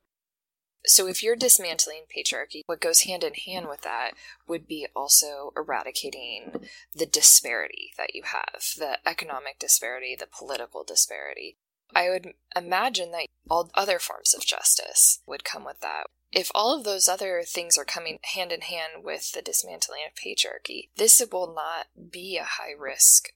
So, 0.84 1.06
if 1.06 1.22
you're 1.22 1.36
dismantling 1.36 2.04
patriarchy, 2.14 2.62
what 2.66 2.80
goes 2.80 3.02
hand 3.02 3.22
in 3.22 3.34
hand 3.34 3.68
with 3.68 3.82
that 3.82 4.12
would 4.48 4.66
be 4.66 4.86
also 4.96 5.52
eradicating 5.56 6.66
the 6.94 7.06
disparity 7.06 7.92
that 7.96 8.14
you 8.14 8.24
have 8.24 8.62
the 8.76 8.98
economic 9.06 9.58
disparity, 9.58 10.16
the 10.18 10.26
political 10.26 10.82
disparity. 10.82 11.56
I 11.94 12.08
would 12.08 12.34
imagine 12.56 13.12
that 13.12 13.26
all 13.50 13.70
other 13.74 13.98
forms 13.98 14.34
of 14.34 14.46
justice 14.46 15.20
would 15.26 15.44
come 15.44 15.64
with 15.64 15.80
that. 15.80 16.06
If 16.32 16.50
all 16.54 16.76
of 16.76 16.84
those 16.84 17.08
other 17.08 17.42
things 17.46 17.76
are 17.76 17.84
coming 17.84 18.18
hand 18.34 18.52
in 18.52 18.62
hand 18.62 19.04
with 19.04 19.32
the 19.32 19.42
dismantling 19.42 20.00
of 20.06 20.14
patriarchy, 20.14 20.88
this 20.96 21.22
will 21.30 21.54
not 21.54 22.10
be 22.10 22.38
a 22.38 22.44
high 22.44 22.72
risk 22.76 23.28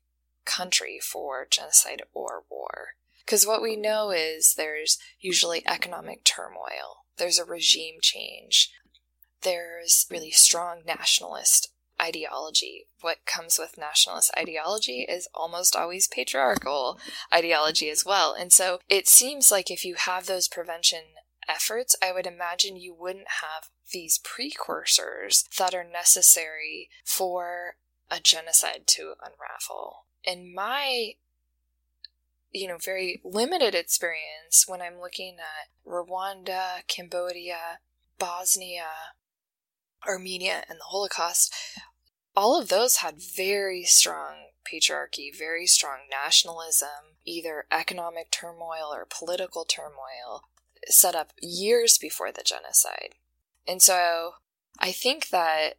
country 0.47 0.99
for 1.03 1.47
genocide 1.51 2.03
or 2.15 2.45
war. 2.51 2.89
Because 3.25 3.47
what 3.47 3.63
we 3.63 3.77
know 3.77 4.11
is 4.11 4.55
there's 4.55 4.99
usually 5.21 5.67
economic 5.67 6.25
turmoil, 6.25 7.05
there's 7.19 7.39
a 7.39 7.45
regime 7.45 7.97
change, 8.01 8.71
there's 9.43 10.07
really 10.11 10.31
strong 10.31 10.83
nationalist 10.87 11.71
ideology. 12.01 12.87
What 13.01 13.27
comes 13.27 13.59
with 13.59 13.79
nationalist 13.79 14.31
ideology 14.37 15.07
is 15.09 15.29
almost 15.35 15.75
always 15.75 16.09
patriarchal 16.09 16.99
ideology 17.33 17.91
as 17.91 18.05
well. 18.05 18.33
And 18.33 18.53
so 18.53 18.81
it 18.89 19.09
seems 19.09 19.51
like 19.51 19.71
if 19.71 19.85
you 19.85 19.95
have 19.95 20.27
those 20.27 20.49
prevention 20.49 21.01
efforts, 21.49 21.97
I 22.03 22.13
would 22.13 22.27
imagine 22.27 22.77
you 22.77 22.95
wouldn't 22.95 23.29
have 23.41 23.71
these 23.93 24.19
precursors 24.19 25.45
that 25.59 25.75
are 25.75 25.85
necessary 25.85 26.91
for 27.05 27.77
a 28.11 28.21
genocide 28.21 28.83
to 28.87 29.15
unravel. 29.21 30.07
In 30.27 30.55
my 30.55 31.15
you 32.57 32.67
know, 32.67 32.79
very 32.79 33.21
limited 33.23 33.75
experience 33.75 34.65
when 34.67 34.81
I'm 34.81 34.99
looking 34.99 35.37
at 35.39 35.69
Rwanda, 35.87 36.87
Cambodia, 36.89 37.81
Bosnia, 38.19 38.87
Armenia, 40.07 40.65
and 40.69 40.79
the 40.79 40.85
Holocaust, 40.85 41.55
all 42.35 42.59
of 42.59 42.69
those 42.69 42.97
had 42.97 43.17
very 43.21 43.85
strong 43.85 44.47
patriarchy, 44.65 45.37
very 45.37 45.67
strong 45.67 45.99
nationalism, 46.11 47.19
either 47.27 47.67
economic 47.71 48.31
turmoil 48.31 48.91
or 48.91 49.07
political 49.09 49.65
turmoil, 49.65 50.45
set 50.89 51.15
up 51.15 51.33
years 51.41 51.99
before 51.99 52.33
the 52.33 52.43
genocide. 52.43 53.17
And 53.67 53.83
so 53.83 54.35
I 54.79 54.93
think 54.93 55.29
that 55.29 55.75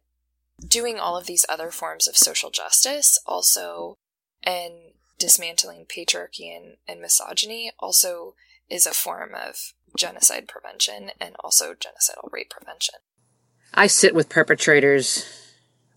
doing 0.66 0.98
all 0.98 1.16
of 1.16 1.26
these 1.26 1.46
other 1.48 1.70
forms 1.70 2.06
of 2.06 2.16
social 2.16 2.50
justice 2.50 3.18
also 3.26 3.98
and 4.42 4.74
dismantling 5.18 5.84
patriarchy 5.86 6.54
and, 6.54 6.76
and 6.86 7.00
misogyny 7.00 7.72
also 7.78 8.34
is 8.70 8.86
a 8.86 8.92
form 8.92 9.34
of 9.34 9.74
genocide 9.96 10.46
prevention 10.46 11.10
and 11.20 11.34
also 11.40 11.74
genocidal 11.74 12.30
rape 12.30 12.50
prevention. 12.50 12.96
I 13.74 13.86
sit 13.86 14.14
with 14.14 14.28
perpetrators 14.28 15.26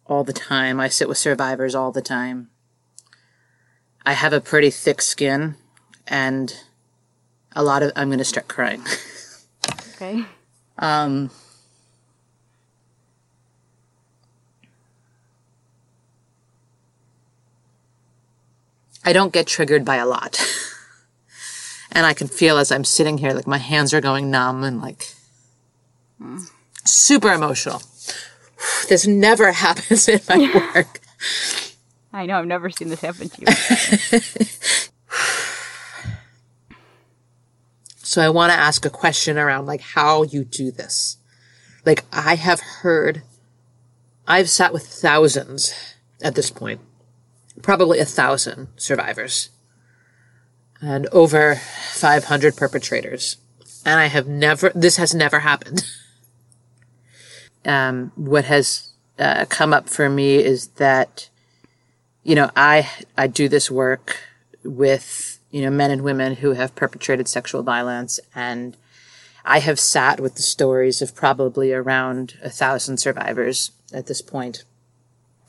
all 0.06 0.24
the 0.24 0.34
time. 0.34 0.80
I 0.80 0.88
sit 0.88 1.08
with 1.08 1.18
survivors 1.18 1.76
all 1.76 1.92
the 1.92 2.02
time. 2.02 2.50
I 4.06 4.14
have 4.14 4.34
a 4.34 4.42
pretty 4.42 4.72
thick 4.72 5.02
skin 5.02 5.56
and 6.08 6.54
a 7.56 7.64
lot 7.64 7.84
of 7.84 7.92
I'm 7.96 8.10
going 8.10 8.20
to 8.20 8.26
start 8.26 8.48
crying. 8.48 8.84
Okay. 9.96 10.26
um 10.80 11.30
I 19.04 19.14
don't 19.14 19.34
get 19.34 19.48
triggered 19.48 19.84
by 19.84 19.96
a 19.96 20.06
lot. 20.06 20.40
and 21.92 22.06
I 22.06 22.14
can 22.14 22.28
feel 22.28 22.58
as 22.58 22.72
I'm 22.72 22.84
sitting 22.84 23.18
here, 23.18 23.34
like 23.34 23.48
my 23.48 23.58
hands 23.58 23.94
are 23.94 24.02
going 24.02 24.30
numb 24.32 24.64
and 24.64 24.80
like 24.82 25.14
mm. 26.22 26.42
super 26.86 27.32
emotional. 27.32 27.82
This 28.90 29.08
never 29.08 29.52
happens 29.66 30.08
in 30.08 30.20
my 30.30 30.38
work. 30.76 31.00
I 32.14 32.28
know, 32.28 32.38
I've 32.38 32.46
never 32.46 32.70
seen 32.70 32.90
this 32.90 33.02
happen 33.02 33.28
to 33.28 33.42
you. 33.42 33.48
so 37.98 38.22
I 38.22 38.30
want 38.30 38.52
to 38.52 38.60
ask 38.60 38.86
a 38.86 38.92
question 38.92 39.40
around 39.40 39.66
like 39.66 39.82
how 39.82 40.22
you 40.22 40.44
do 40.44 40.70
this. 40.70 41.18
Like 41.88 42.06
I 42.14 42.36
have 42.36 42.60
heard, 42.60 43.24
I've 44.28 44.52
sat 44.52 44.74
with 44.74 44.86
thousands 44.86 45.74
at 46.22 46.36
this 46.36 46.52
point 46.52 46.82
probably 47.62 48.00
a 48.00 48.06
thousand 48.06 48.68
survivors 48.76 49.50
and 50.82 51.08
over 51.08 51.56
500 51.56 52.56
perpetrators. 52.58 53.38
And 53.86 54.00
I 54.00 54.08
have 54.08 54.28
never, 54.28 54.72
this 54.74 54.98
has 54.98 55.14
never 55.14 55.40
happened. 55.40 55.86
Um, 57.64 58.12
what 58.16 58.46
has 58.46 58.90
uh, 59.20 59.46
come 59.48 59.72
up 59.72 59.88
for 59.88 60.10
me 60.10 60.38
is 60.38 60.70
that, 60.78 61.30
you 62.24 62.34
know, 62.34 62.50
I, 62.56 62.90
I 63.16 63.28
do 63.28 63.48
this 63.48 63.70
work 63.70 64.18
with, 64.64 65.38
you 65.52 65.62
know, 65.62 65.70
men 65.70 65.92
and 65.92 66.02
women 66.02 66.38
who 66.38 66.54
have 66.54 66.74
perpetrated 66.74 67.28
sexual 67.28 67.62
violence 67.62 68.20
and 68.34 68.76
I 69.44 69.60
have 69.60 69.80
sat 69.80 70.20
with 70.20 70.36
the 70.36 70.42
stories 70.42 71.02
of 71.02 71.16
probably 71.16 71.74
around 71.74 72.36
a 72.44 72.50
thousand 72.50 72.98
survivors 72.98 73.72
at 73.94 74.08
this 74.08 74.22
point. 74.22 74.64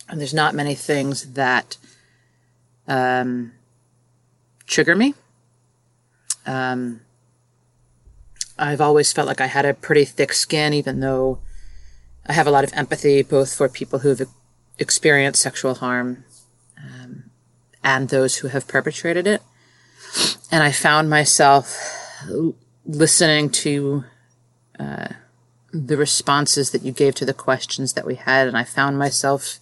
And 0.08 0.20
there's 0.20 0.34
not 0.34 0.54
many 0.54 0.74
things 0.74 1.32
that 1.32 1.76
um, 2.88 3.52
trigger 4.66 4.96
me. 4.96 5.14
Um, 6.46 7.00
I've 8.58 8.80
always 8.80 9.12
felt 9.12 9.26
like 9.26 9.40
I 9.40 9.46
had 9.46 9.64
a 9.64 9.74
pretty 9.74 10.04
thick 10.04 10.32
skin, 10.32 10.72
even 10.74 11.00
though 11.00 11.38
I 12.26 12.32
have 12.32 12.46
a 12.46 12.50
lot 12.50 12.64
of 12.64 12.72
empathy 12.74 13.22
both 13.22 13.54
for 13.54 13.68
people 13.68 14.00
who've 14.00 14.28
experienced 14.78 15.42
sexual 15.42 15.74
harm 15.74 16.24
um, 16.78 17.24
and 17.82 18.08
those 18.08 18.36
who 18.36 18.48
have 18.48 18.68
perpetrated 18.68 19.26
it. 19.26 19.42
And 20.50 20.62
I 20.62 20.72
found 20.72 21.08
myself 21.08 21.76
listening 22.84 23.50
to 23.50 24.04
uh, 24.78 25.08
the 25.72 25.96
responses 25.96 26.70
that 26.70 26.82
you 26.82 26.92
gave 26.92 27.14
to 27.16 27.24
the 27.24 27.34
questions 27.34 27.94
that 27.94 28.06
we 28.06 28.16
had, 28.16 28.46
and 28.46 28.56
I 28.56 28.64
found 28.64 28.98
myself 28.98 29.58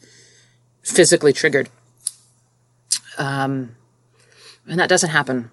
physically 0.83 1.33
triggered. 1.33 1.69
Um, 3.21 3.77
and 4.67 4.81
that 4.81 4.89
doesn't 4.89 5.11
happen 5.11 5.51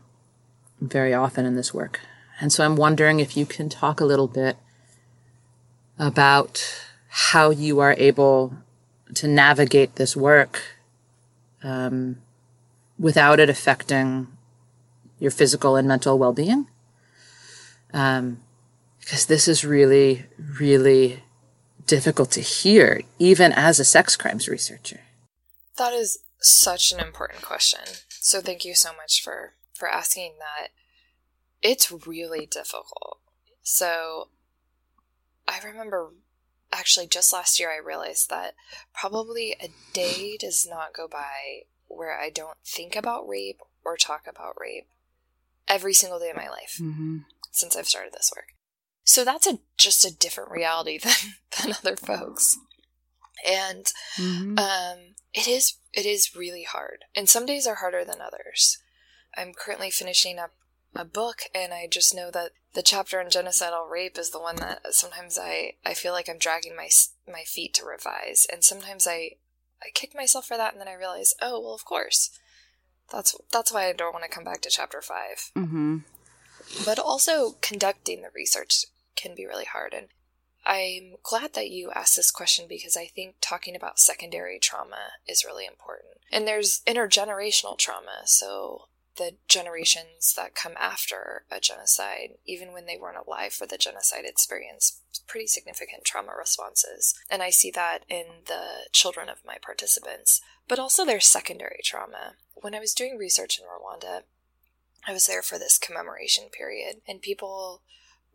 very 0.80 1.14
often 1.14 1.46
in 1.46 1.56
this 1.56 1.74
work. 1.74 2.00
And 2.40 2.52
so 2.52 2.64
I'm 2.64 2.78
wondering 2.78 3.20
if 3.20 3.36
you 3.36 3.46
can 3.46 3.68
talk 3.68 4.00
a 4.00 4.06
little 4.06 4.28
bit 4.28 4.58
about 6.00 6.64
how 7.10 7.50
you 7.50 7.80
are 7.80 7.96
able 7.98 8.54
to 9.16 9.28
navigate 9.28 9.96
this 9.96 10.16
work 10.16 10.62
um, 11.62 12.18
without 12.98 13.40
it 13.40 13.50
affecting 13.50 14.28
your 15.20 15.32
physical 15.32 15.76
and 15.76 15.88
mental 15.88 16.18
well-being. 16.18 16.68
Um, 17.94 18.40
because 19.00 19.26
this 19.26 19.48
is 19.48 19.64
really, 19.64 20.26
really 20.60 21.24
difficult 21.86 22.32
to 22.32 22.42
hear, 22.42 23.02
even 23.20 23.54
as 23.54 23.80
a 23.80 23.86
sex 23.86 24.16
crimes 24.16 24.48
researcher. 24.48 25.00
That 25.78 25.94
is 25.94 26.20
such 26.50 26.92
an 26.92 27.00
important 27.00 27.42
question. 27.42 27.82
So 28.10 28.42
thank 28.42 28.66
you 28.66 28.76
so 28.76 28.90
much 28.96 29.22
for 29.24 29.54
for 29.74 29.90
asking 29.90 30.36
that. 30.40 30.70
It's 31.62 31.92
really 32.06 32.46
difficult. 32.46 33.20
So 33.64 34.30
I 35.48 35.60
remember 35.64 36.12
actually 36.72 37.08
just 37.08 37.34
last 37.34 37.60
year 37.60 37.72
I 37.72 37.86
realized 37.86 38.30
that 38.30 38.54
probably 38.94 39.56
a 39.60 39.70
day 39.94 40.38
does 40.38 40.68
not 40.70 40.94
go 40.94 41.08
by 41.08 41.64
where 41.88 42.20
I 42.20 42.30
don't 42.30 42.58
think 42.66 42.96
about 42.96 43.28
rape 43.28 43.62
or 43.84 43.98
talk 43.98 44.26
about 44.28 44.60
rape 44.60 44.88
every 45.68 45.94
single 45.94 46.20
day 46.20 46.30
of 46.30 46.36
my 46.36 46.50
life 46.50 46.78
mm-hmm. 46.82 47.20
since 47.52 47.76
I've 47.76 47.88
started 47.88 48.14
this 48.14 48.32
work. 48.36 48.50
So 49.04 49.24
that's 49.24 49.48
a 49.48 49.60
just 49.78 50.06
a 50.06 50.16
different 50.16 50.52
reality 50.52 50.98
than 51.04 51.14
than 51.62 51.74
other 51.74 51.96
folks. 51.96 52.58
And 53.46 53.86
mm-hmm. 54.18 54.58
um, 54.58 55.16
it 55.34 55.48
is 55.48 55.76
it 55.94 56.06
is 56.06 56.36
really 56.36 56.64
hard, 56.64 57.06
and 57.16 57.30
some 57.30 57.46
days 57.46 57.68
are 57.68 57.76
harder 57.76 58.04
than 58.04 58.22
others. 58.22 58.78
I'm 59.36 59.54
currently 59.54 59.92
finishing 59.92 60.40
up 60.40 60.52
a 60.96 61.06
book, 61.06 61.44
and 61.54 61.74
I 61.74 61.88
just 61.88 62.16
know 62.16 62.32
that 62.32 62.52
the 62.74 62.82
chapter 62.82 63.20
on 63.20 63.28
genocidal 63.28 63.90
rape 63.90 64.18
is 64.18 64.32
the 64.32 64.40
one 64.40 64.58
that 64.58 64.94
sometimes 64.94 65.38
I, 65.38 65.74
I 65.86 65.94
feel 65.94 66.14
like 66.14 66.30
I'm 66.30 66.38
dragging 66.38 66.76
my 66.76 66.90
my 67.32 67.44
feet 67.44 67.74
to 67.76 67.86
revise, 67.86 68.48
and 68.52 68.64
sometimes 68.64 69.08
I 69.08 69.32
I 69.82 69.90
kick 69.94 70.16
myself 70.16 70.48
for 70.48 70.58
that, 70.58 70.74
and 70.74 70.82
then 70.82 70.88
I 70.88 70.94
realize, 70.94 71.34
oh 71.42 71.60
well, 71.60 71.74
of 71.74 71.86
course, 71.86 72.32
that's 73.12 73.36
that's 73.52 73.72
why 73.72 73.88
I 73.88 73.94
don't 73.94 74.14
want 74.14 74.26
to 74.26 74.32
come 74.32 74.44
back 74.44 74.62
to 74.62 74.70
chapter 74.70 75.02
5 75.02 75.52
mm-hmm. 75.56 75.98
But 76.84 77.00
also 77.00 77.56
conducting 77.62 78.22
the 78.22 78.30
research 78.36 78.86
can 79.16 79.36
be 79.36 79.46
really 79.46 79.66
hard, 79.66 79.94
and 79.94 80.08
I'm 80.68 81.16
glad 81.24 81.54
that 81.54 81.70
you 81.70 81.92
asked 81.92 82.18
this 82.18 82.30
question 82.30 82.66
because 82.68 82.98
I 82.98 83.06
think 83.06 83.36
talking 83.40 83.74
about 83.74 84.00
secondary 84.00 84.60
trauma 84.60 85.14
is 85.26 85.46
really 85.46 85.66
important. 85.66 86.18
And 86.30 86.46
there's 86.46 86.82
intergenerational 86.86 87.78
trauma, 87.78 88.24
so 88.26 88.90
the 89.16 89.36
generations 89.48 90.34
that 90.36 90.56
come 90.56 90.74
after 90.78 91.46
a 91.50 91.62
genocide, 91.62 92.32
even 92.46 92.74
when 92.74 92.86
they 92.86 92.98
weren't 92.98 93.26
alive 93.26 93.54
for 93.54 93.66
the 93.66 93.78
genocide, 93.78 94.26
experience 94.26 95.02
pretty 95.26 95.48
significant 95.48 96.04
trauma 96.04 96.34
responses. 96.38 97.16
And 97.30 97.42
I 97.42 97.50
see 97.50 97.72
that 97.72 98.00
in 98.10 98.26
the 98.48 98.90
children 98.92 99.30
of 99.30 99.46
my 99.46 99.56
participants. 99.62 100.42
But 100.68 100.80
also 100.80 101.06
there's 101.06 101.26
secondary 101.26 101.80
trauma. 101.82 102.34
When 102.56 102.76
I 102.76 102.82
was 102.82 102.94
doing 102.94 103.18
research 103.18 103.58
in 103.58 103.66
Rwanda, 103.66 104.24
I 105.08 105.14
was 105.14 105.28
there 105.28 105.42
for 105.42 105.58
this 105.58 105.78
commemoration 105.78 106.50
period, 106.52 106.98
and 107.08 107.22
people 107.22 107.84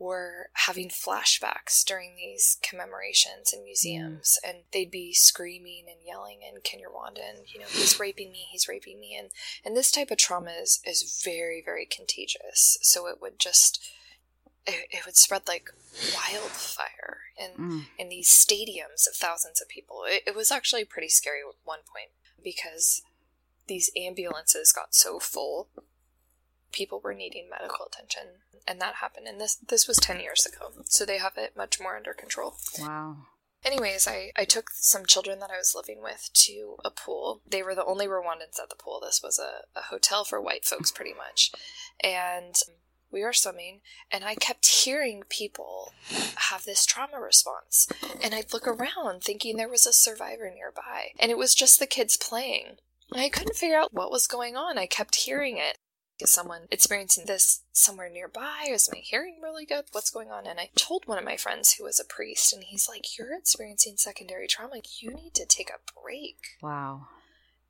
were 0.02 0.48
having 0.54 0.88
flashbacks 0.88 1.84
during 1.84 2.16
these 2.16 2.58
commemorations 2.68 3.52
in 3.52 3.62
museums 3.62 4.36
and 4.44 4.58
they'd 4.72 4.90
be 4.90 5.12
screaming 5.14 5.84
and 5.88 6.00
yelling 6.04 6.40
and 6.46 6.64
Kinyarwanda 6.64 7.46
you 7.46 7.60
know 7.60 7.66
he's 7.68 8.00
raping 8.00 8.32
me 8.32 8.46
he's 8.50 8.66
raping 8.68 8.98
me 8.98 9.16
and 9.18 9.30
and 9.64 9.76
this 9.76 9.92
type 9.92 10.10
of 10.10 10.18
trauma 10.18 10.50
is 10.60 10.80
is 10.84 11.22
very 11.24 11.62
very 11.64 11.86
contagious 11.86 12.78
so 12.82 13.06
it 13.06 13.18
would 13.22 13.38
just 13.38 13.82
it, 14.66 14.88
it 14.90 15.06
would 15.06 15.16
spread 15.16 15.42
like 15.46 15.70
wildfire 16.14 17.18
in 17.38 17.64
mm. 17.64 17.84
in 17.96 18.08
these 18.08 18.28
stadiums 18.28 19.06
of 19.08 19.14
thousands 19.14 19.60
of 19.60 19.68
people 19.68 20.02
it, 20.06 20.22
it 20.26 20.34
was 20.34 20.50
actually 20.50 20.84
pretty 20.84 21.08
scary 21.08 21.40
at 21.40 21.54
one 21.64 21.80
point 21.80 22.10
because 22.42 23.02
these 23.68 23.90
ambulances 23.96 24.72
got 24.72 24.94
so 24.94 25.20
full 25.20 25.68
people 26.72 27.00
were 27.02 27.14
needing 27.14 27.48
medical 27.50 27.86
attention 27.86 28.42
and 28.66 28.80
that 28.80 28.96
happened. 28.96 29.26
And 29.26 29.40
this 29.40 29.56
this 29.56 29.88
was 29.88 29.98
10 29.98 30.20
years 30.20 30.46
ago 30.46 30.72
so 30.84 31.04
they 31.04 31.18
have 31.18 31.36
it 31.36 31.56
much 31.56 31.80
more 31.80 31.96
under 31.96 32.12
control. 32.12 32.56
Wow. 32.78 33.16
Anyways 33.64 34.08
I, 34.08 34.32
I 34.36 34.44
took 34.44 34.70
some 34.70 35.06
children 35.06 35.38
that 35.40 35.50
i 35.50 35.56
was 35.56 35.74
living 35.74 36.02
with 36.02 36.30
to 36.32 36.76
a 36.84 36.90
pool. 36.90 37.42
They 37.48 37.62
were 37.62 37.74
the 37.74 37.84
only 37.84 38.06
rwandans 38.06 38.60
at 38.62 38.70
the 38.70 38.76
pool. 38.76 39.00
This 39.00 39.22
was 39.22 39.38
a, 39.38 39.78
a 39.78 39.84
hotel 39.84 40.24
for 40.24 40.40
white 40.40 40.64
folks 40.64 40.90
pretty 40.90 41.14
much. 41.14 41.52
And 42.02 42.56
we 43.10 43.22
were 43.22 43.34
swimming 43.34 43.80
and 44.10 44.24
i 44.24 44.34
kept 44.34 44.66
hearing 44.66 45.22
people 45.28 45.92
have 46.36 46.64
this 46.64 46.86
trauma 46.86 47.20
response. 47.20 47.86
And 48.22 48.34
i'd 48.34 48.52
look 48.52 48.66
around 48.66 49.22
thinking 49.22 49.56
there 49.56 49.68
was 49.68 49.86
a 49.86 49.92
survivor 49.92 50.50
nearby 50.52 51.12
and 51.18 51.30
it 51.30 51.38
was 51.38 51.54
just 51.54 51.78
the 51.78 51.86
kids 51.86 52.16
playing. 52.16 52.78
I 53.14 53.28
couldn't 53.28 53.56
figure 53.56 53.76
out 53.76 53.92
what 53.92 54.10
was 54.10 54.26
going 54.26 54.56
on. 54.56 54.78
I 54.78 54.86
kept 54.86 55.16
hearing 55.16 55.58
it. 55.58 55.76
Is 56.22 56.30
someone 56.30 56.62
experiencing 56.70 57.26
this 57.26 57.62
somewhere 57.72 58.08
nearby? 58.08 58.66
Is 58.68 58.90
my 58.92 59.00
hearing 59.00 59.40
really 59.42 59.66
good? 59.66 59.84
What's 59.92 60.10
going 60.10 60.30
on? 60.30 60.46
And 60.46 60.58
I 60.60 60.70
told 60.74 61.06
one 61.06 61.18
of 61.18 61.24
my 61.24 61.36
friends 61.36 61.74
who 61.74 61.84
was 61.84 62.00
a 62.00 62.04
priest, 62.04 62.52
and 62.52 62.64
he's 62.64 62.88
like, 62.88 63.18
You're 63.18 63.36
experiencing 63.36 63.96
secondary 63.96 64.46
trauma. 64.46 64.80
You 64.98 65.10
need 65.10 65.34
to 65.34 65.46
take 65.46 65.70
a 65.70 66.00
break. 66.00 66.36
Wow. 66.62 67.08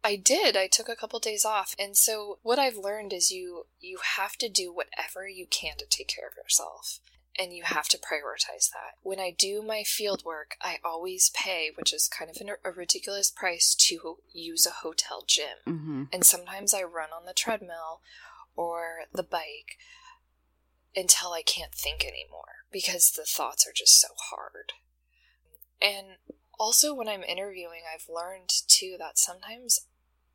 I 0.05 0.17
did. 0.17 0.57
I 0.57 0.67
took 0.67 0.89
a 0.89 0.97
couple 0.97 1.21
days 1.21 1.45
off. 1.45 1.77
And 1.79 1.97
so 1.97 2.39
what 2.43 2.59
I've 2.59 2.77
learned 2.77 3.13
is 3.13 3.31
you 3.31 3.67
you 3.81 3.99
have 4.17 4.37
to 4.39 4.49
do 4.49 4.73
whatever 4.73 5.29
you 5.29 5.47
can 5.47 5.77
to 5.79 5.87
take 5.87 6.09
care 6.09 6.27
of 6.27 6.37
yourself 6.37 6.99
and 7.39 7.53
you 7.53 7.63
have 7.65 7.89
to 7.89 7.99
prioritize 7.99 8.71
that. 8.71 8.97
When 9.03 9.19
I 9.19 9.35
do 9.37 9.63
my 9.63 9.83
field 9.85 10.25
work, 10.25 10.57
I 10.61 10.79
always 10.85 11.31
pay, 11.31 11.71
which 11.75 11.93
is 11.93 12.09
kind 12.09 12.31
of 12.31 12.37
an, 12.41 12.51
a 12.65 12.71
ridiculous 12.71 13.31
price, 13.31 13.75
to 13.75 14.19
use 14.33 14.67
a 14.67 14.83
hotel 14.83 15.25
gym. 15.27 15.57
Mm-hmm. 15.67 16.03
And 16.13 16.25
sometimes 16.25 16.75
I 16.75 16.83
run 16.83 17.09
on 17.17 17.25
the 17.27 17.33
treadmill 17.33 18.01
or 18.57 19.05
the 19.13 19.23
bike 19.23 19.79
until 20.95 21.33
I 21.33 21.43
can't 21.43 21.75
think 21.75 22.05
anymore 22.05 22.67
because 22.71 23.13
the 23.13 23.25
thoughts 23.25 23.67
are 23.67 23.73
just 23.75 24.01
so 24.01 24.09
hard. 24.31 24.73
And 25.81 26.19
also, 26.59 26.95
when 26.95 27.09
I'm 27.09 27.25
interviewing, 27.25 27.83
I've 27.93 28.09
learned 28.09 28.51
too 28.69 28.97
that 28.99 29.19
sometimes 29.19 29.87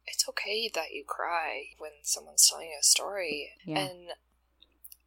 it's 0.05 0.27
okay 0.27 0.69
that 0.73 0.91
you 0.91 1.03
cry 1.05 1.67
when 1.77 1.91
someone's 2.03 2.47
telling 2.47 2.67
you 2.67 2.77
a 2.79 2.83
story. 2.83 3.51
Yeah. 3.65 3.79
And 3.79 3.99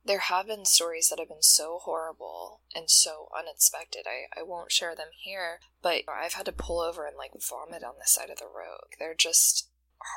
there 0.04 0.20
have 0.20 0.46
been 0.46 0.64
stories 0.64 1.08
that 1.08 1.18
have 1.18 1.28
been 1.28 1.42
so 1.42 1.78
horrible 1.82 2.60
and 2.74 2.88
so 2.88 3.28
unexpected. 3.38 4.06
I, 4.06 4.40
I 4.40 4.42
won't 4.42 4.72
share 4.72 4.94
them 4.94 5.08
here, 5.18 5.60
but 5.82 6.02
I've 6.08 6.34
had 6.34 6.46
to 6.46 6.52
pull 6.52 6.80
over 6.80 7.06
and 7.06 7.16
like 7.16 7.32
vomit 7.34 7.84
on 7.84 7.94
the 7.98 8.06
side 8.06 8.30
of 8.30 8.38
the 8.38 8.46
road. 8.46 8.94
They're 8.98 9.14
just 9.14 9.68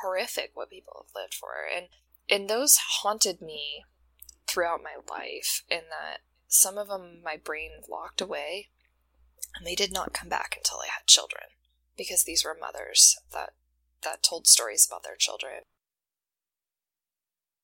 horrific 0.01 0.51
what 0.53 0.69
people 0.69 1.05
have 1.05 1.21
lived 1.21 1.33
for. 1.33 1.67
And 1.75 1.87
and 2.33 2.49
those 2.49 2.77
haunted 3.01 3.41
me 3.41 3.83
throughout 4.47 4.81
my 4.83 4.95
life 5.09 5.63
in 5.69 5.81
that 5.89 6.19
some 6.47 6.77
of 6.77 6.87
them 6.87 7.21
my 7.23 7.37
brain 7.37 7.71
locked 7.89 8.21
away 8.21 8.69
and 9.55 9.65
they 9.65 9.75
did 9.75 9.91
not 9.91 10.13
come 10.13 10.29
back 10.29 10.55
until 10.57 10.79
I 10.79 10.87
had 10.87 11.07
children 11.07 11.43
because 11.97 12.23
these 12.23 12.43
were 12.43 12.57
mothers 12.59 13.17
that 13.31 13.51
that 14.03 14.23
told 14.23 14.47
stories 14.47 14.85
about 14.85 15.03
their 15.03 15.15
children 15.15 15.61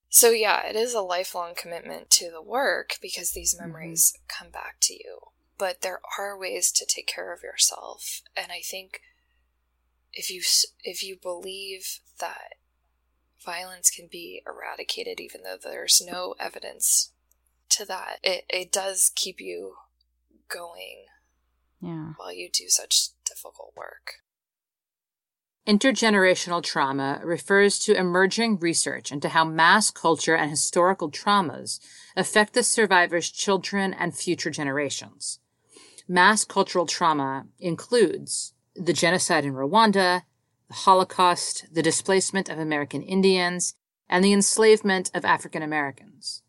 so, 0.09 0.31
yeah, 0.31 0.65
it 0.65 0.75
is 0.75 0.95
a 0.95 1.01
lifelong 1.01 1.53
commitment 1.55 2.09
to 2.11 2.31
the 2.31 2.41
work 2.41 2.97
because 3.01 3.31
these 3.31 3.53
mm-hmm. 3.53 3.67
memories 3.67 4.11
mm-hmm. 4.11 4.43
come 4.43 4.51
back 4.51 4.77
to 4.81 4.93
you. 4.93 5.19
But 5.57 5.81
there 5.81 6.01
are 6.17 6.37
ways 6.37 6.71
to 6.73 6.85
take 6.85 7.07
care 7.07 7.31
of 7.33 7.43
yourself. 7.43 8.21
And 8.35 8.51
I 8.51 8.61
think 8.61 9.01
if 10.13 10.31
you 10.31 10.41
if 10.83 11.03
you 11.03 11.17
believe 11.21 11.99
that 12.19 12.55
violence 13.43 13.89
can 13.89 14.07
be 14.11 14.41
eradicated 14.45 15.19
even 15.19 15.43
though 15.43 15.57
there's 15.61 16.01
no 16.05 16.35
evidence 16.39 17.11
to 17.69 17.85
that, 17.85 18.17
it, 18.23 18.45
it 18.49 18.71
does 18.71 19.11
keep 19.15 19.39
you 19.39 19.75
going 20.49 21.05
yeah. 21.81 22.13
while 22.17 22.33
you 22.33 22.49
do 22.51 22.67
such 22.67 23.09
difficult 23.25 23.73
work. 23.75 24.15
Intergenerational 25.67 26.63
trauma 26.63 27.21
refers 27.23 27.77
to 27.77 27.95
emerging 27.95 28.57
research 28.57 29.11
into 29.11 29.29
how 29.29 29.45
mass 29.45 29.91
culture 29.91 30.35
and 30.35 30.49
historical 30.49 31.11
traumas 31.11 31.79
affect 32.17 32.53
the 32.53 32.63
survivor's 32.63 33.29
children 33.29 33.93
and 33.93 34.15
future 34.15 34.49
generations. 34.49 35.39
Mass 36.07 36.43
cultural 36.43 36.87
trauma 36.87 37.45
includes 37.59 38.53
the 38.75 38.93
genocide 38.93 39.45
in 39.45 39.53
Rwanda, 39.53 40.23
the 40.69 40.75
Holocaust, 40.75 41.65
the 41.73 41.81
displacement 41.81 42.47
of 42.47 42.59
American 42.59 43.01
Indians, 43.01 43.73
and 44.07 44.23
the 44.23 44.33
enslavement 44.33 45.11
of 45.13 45.25
African 45.25 45.61
Americans. 45.61 46.43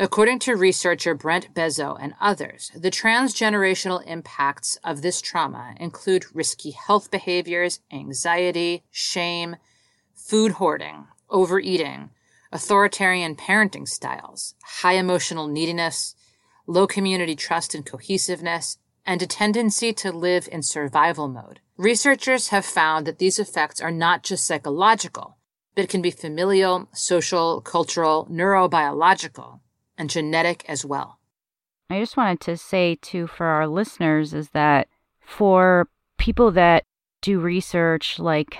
According 0.00 0.38
to 0.40 0.54
researcher 0.54 1.12
Brent 1.14 1.52
Bezo 1.52 1.96
and 2.00 2.14
others, 2.20 2.70
the 2.76 2.90
transgenerational 2.90 4.06
impacts 4.06 4.78
of 4.84 5.02
this 5.02 5.20
trauma 5.20 5.74
include 5.80 6.26
risky 6.32 6.70
health 6.70 7.10
behaviors, 7.10 7.80
anxiety, 7.90 8.84
shame, 8.92 9.56
food 10.14 10.52
hoarding, 10.52 11.08
overeating, 11.28 12.10
authoritarian 12.52 13.34
parenting 13.34 13.88
styles, 13.88 14.54
high 14.62 14.94
emotional 14.94 15.48
neediness, 15.48 16.14
low 16.68 16.86
community 16.86 17.34
trust 17.34 17.74
and 17.74 17.84
cohesiveness, 17.84 18.78
and 19.04 19.20
a 19.20 19.26
tendency 19.26 19.92
to 19.92 20.12
live 20.12 20.48
in 20.52 20.62
survival 20.62 21.26
mode. 21.26 21.58
Researchers 21.78 22.48
have 22.48 22.66
found 22.66 23.06
that 23.06 23.20
these 23.20 23.38
effects 23.38 23.80
are 23.80 23.92
not 23.92 24.24
just 24.24 24.44
psychological, 24.44 25.38
but 25.76 25.88
can 25.88 26.02
be 26.02 26.10
familial, 26.10 26.88
social, 26.92 27.60
cultural, 27.60 28.26
neurobiological, 28.28 29.60
and 29.96 30.10
genetic 30.10 30.64
as 30.68 30.84
well. 30.84 31.20
I 31.88 32.00
just 32.00 32.16
wanted 32.16 32.40
to 32.40 32.56
say, 32.56 32.98
too, 33.00 33.28
for 33.28 33.46
our 33.46 33.68
listeners, 33.68 34.34
is 34.34 34.50
that 34.50 34.88
for 35.20 35.88
people 36.18 36.50
that 36.50 36.82
do 37.22 37.38
research 37.38 38.18
like 38.18 38.58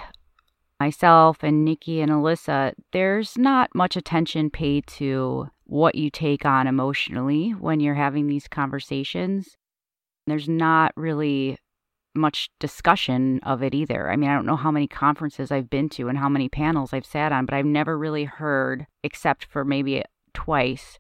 myself 0.79 1.39
and 1.43 1.65
Nikki 1.65 2.01
and 2.01 2.13
Alissa, 2.13 2.73
there's 2.93 3.37
not 3.37 3.75
much 3.75 3.97
attention 3.97 4.49
paid 4.49 4.87
to 4.87 5.49
what 5.65 5.97
you 5.97 6.09
take 6.09 6.45
on 6.45 6.69
emotionally 6.69 7.51
when 7.51 7.81
you're 7.81 7.95
having 7.97 8.29
these 8.29 8.47
conversations. 8.47 9.57
There's 10.29 10.49
not 10.49 10.93
really 10.97 11.59
much 12.19 12.51
discussion 12.61 13.41
of 13.43 13.63
it 13.63 13.75
either. 13.75 14.11
I 14.11 14.17
mean, 14.17 14.29
I 14.31 14.35
don't 14.35 14.47
know 14.47 14.57
how 14.57 14.71
many 14.71 14.87
conferences 14.87 15.51
I've 15.51 15.71
been 15.71 15.89
to 15.91 16.09
and 16.09 16.19
how 16.19 16.29
many 16.29 16.49
panels 16.49 16.93
I've 16.93 17.07
sat 17.07 17.33
on, 17.33 17.47
but 17.47 17.55
I've 17.55 17.65
never 17.65 17.97
really 17.97 18.25
heard, 18.25 18.87
except 19.03 19.47
for 19.47 19.65
maybe 19.65 20.03
twice, 20.35 20.99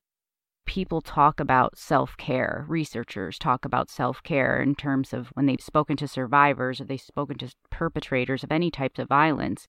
people 0.66 1.00
talk 1.00 1.40
about 1.40 1.78
self 1.78 2.16
care, 2.16 2.64
researchers 2.68 3.38
talk 3.38 3.64
about 3.64 3.90
self 3.90 4.22
care 4.22 4.61
in 4.62 4.74
terms 4.74 5.12
of 5.12 5.28
when 5.28 5.46
they've 5.46 5.61
spoken 5.61 5.96
to 5.96 6.07
survivors 6.09 6.81
or 6.81 6.85
they've 6.85 7.00
spoken 7.00 7.38
to 7.38 7.52
perpetrators 7.70 8.44
of 8.44 8.52
any 8.52 8.70
types 8.70 8.98
of 8.98 9.09
violence, 9.09 9.66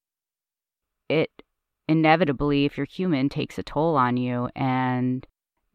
it 1.07 1.31
inevitably, 1.87 2.65
if 2.65 2.77
you're 2.77 2.85
human, 2.85 3.29
takes 3.29 3.57
a 3.57 3.63
toll 3.63 3.95
on 3.95 4.17
you. 4.17 4.49
And 4.55 5.25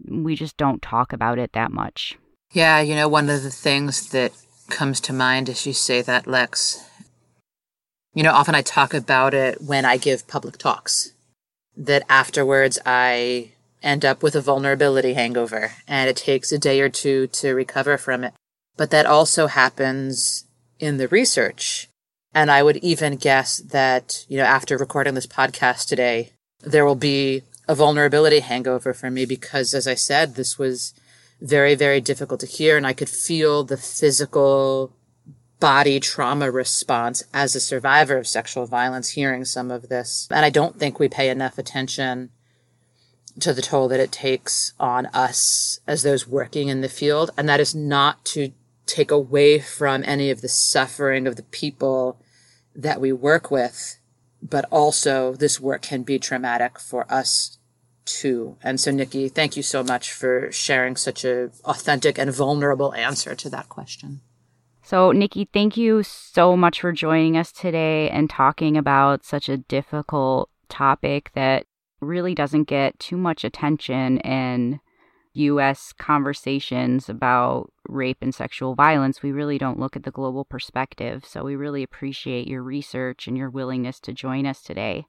we 0.08 0.37
just 0.37 0.56
don't 0.56 0.82
talk 0.82 1.12
about 1.12 1.38
it 1.38 1.52
that 1.52 1.72
much. 1.72 2.18
Yeah, 2.52 2.80
you 2.80 2.94
know, 2.94 3.08
one 3.08 3.28
of 3.30 3.42
the 3.42 3.50
things 3.50 4.10
that 4.10 4.32
comes 4.68 5.00
to 5.00 5.12
mind 5.12 5.48
as 5.48 5.66
you 5.66 5.72
say 5.72 6.03
that, 6.03 6.27
Lex, 6.27 6.85
you 8.14 8.22
know, 8.22 8.33
often 8.33 8.55
I 8.55 8.62
talk 8.62 8.94
about 8.94 9.35
it 9.35 9.61
when 9.61 9.85
I 9.85 9.96
give 9.96 10.29
public 10.29 10.57
talks. 10.57 11.12
That 11.77 12.05
afterwards 12.09 12.79
I 12.87 13.50
end 13.83 14.05
up 14.05 14.22
with 14.22 14.35
a 14.35 14.40
vulnerability 14.40 15.14
hangover 15.14 15.72
and 15.87 16.09
it 16.09 16.16
takes 16.16 16.53
a 16.53 16.59
day 16.59 16.81
or 16.81 16.88
two 16.88 17.27
to 17.29 17.55
recover 17.55 17.98
from 17.98 18.24
it. 18.24 18.33
But 18.77 18.90
that 18.90 19.07
also 19.07 19.46
happens 19.46 20.44
in 20.79 20.96
the 20.96 21.09
research. 21.09 21.88
And 22.35 22.50
I 22.50 22.62
would 22.62 22.79
even 22.79 23.16
guess 23.16 23.59
that, 23.59 24.24
you 24.29 24.37
know, 24.37 24.44
after 24.44 24.77
recording 24.77 25.14
this 25.14 25.27
podcast 25.27 25.87
today, 25.87 26.31
there 26.61 26.85
will 26.85 26.96
be 26.96 27.42
a 27.68 27.74
vulnerability 27.74 28.40
hangover 28.40 28.92
for 28.92 29.11
me 29.11 29.24
because, 29.24 29.72
as 29.74 29.87
I 29.87 29.94
said, 29.94 30.35
this 30.35 30.59
was 30.59 30.94
very, 31.40 31.75
very 31.75 32.01
difficult 32.01 32.40
to 32.40 32.47
hear. 32.47 32.77
And 32.77 32.87
I 32.87 32.92
could 32.92 33.09
feel 33.09 33.64
the 33.64 33.77
physical 33.77 34.92
body 35.61 36.01
trauma 36.01 36.51
response 36.51 37.22
as 37.32 37.55
a 37.55 37.61
survivor 37.61 38.18
of 38.18 38.26
sexual 38.26 38.66
violence 38.66 39.11
hearing 39.11 39.45
some 39.45 39.70
of 39.70 39.89
this. 39.89 40.28
And 40.30 40.45
I 40.45 40.51
don't 40.51 40.78
think 40.78 40.99
we 40.99 41.09
pay 41.09 41.30
enough 41.30 41.59
attention 41.59 42.30
to 43.41 43.53
the 43.53 43.62
toll 43.62 43.89
that 43.89 44.01
it 44.01 44.12
takes 44.12 44.74
on 44.78 45.07
us 45.07 45.80
as 45.87 46.03
those 46.03 46.28
working 46.28 46.68
in 46.68 46.80
the 46.80 46.89
field. 46.89 47.30
And 47.37 47.49
that 47.49 47.61
is 47.61 47.74
not 47.74 48.24
to 48.26 48.53
take 48.87 49.11
away 49.11 49.59
from 49.59 50.05
any 50.05 50.30
of 50.30 50.41
the 50.41 50.49
suffering 50.49 51.26
of 51.26 51.37
the 51.37 51.43
people 51.43 52.20
that 52.74 53.01
we 53.01 53.12
work 53.12 53.51
with, 53.51 53.99
but 54.43 54.66
also 54.70 55.35
this 55.35 55.61
work 55.61 55.82
can 55.82 56.03
be 56.03 56.18
traumatic 56.18 56.78
for 56.78 57.11
us 57.12 57.59
too. 58.05 58.57
And 58.62 58.80
so, 58.80 58.90
Nikki, 58.90 59.28
thank 59.28 59.57
you 59.57 59.62
so 59.62 59.82
much 59.82 60.12
for 60.12 60.50
sharing 60.52 60.96
such 60.96 61.24
a 61.24 61.50
authentic 61.64 62.18
and 62.18 62.32
vulnerable 62.32 62.94
answer 62.94 63.34
to 63.34 63.50
that 63.50 63.68
question. 63.68 64.20
So, 64.82 65.12
Nikki, 65.12 65.48
thank 65.50 65.76
you 65.76 66.02
so 66.02 66.57
much 66.57 66.80
for 66.80 66.92
joining 66.92 67.36
us 67.36 67.52
today 67.52 68.11
and 68.11 68.28
talking 68.28 68.76
about 68.76 69.24
such 69.24 69.48
a 69.48 69.57
difficult 69.57 70.50
topic 70.68 71.30
that 71.34 71.64
really 72.00 72.34
doesn't 72.34 72.64
get 72.64 72.98
too 72.98 73.16
much 73.16 73.44
attention 73.44 74.18
in 74.18 74.80
US 75.34 75.92
conversations 75.92 77.09
about 77.09 77.72
rape 77.88 78.18
and 78.20 78.34
sexual 78.34 78.74
violence. 78.74 79.22
We 79.22 79.32
really 79.32 79.59
don't 79.59 79.80
look 79.80 79.96
at 79.96 80.05
the 80.05 80.11
global 80.11 80.44
perspective. 80.44 81.24
So 81.24 81.44
we 81.44 81.57
really 81.57 81.82
appreciate 81.82 82.46
your 82.46 82.62
research 82.62 83.26
and 83.26 83.36
your 83.36 83.50
willingness 83.50 83.98
to 84.00 84.12
join 84.12 84.46
us 84.46 84.62
today. 84.62 85.07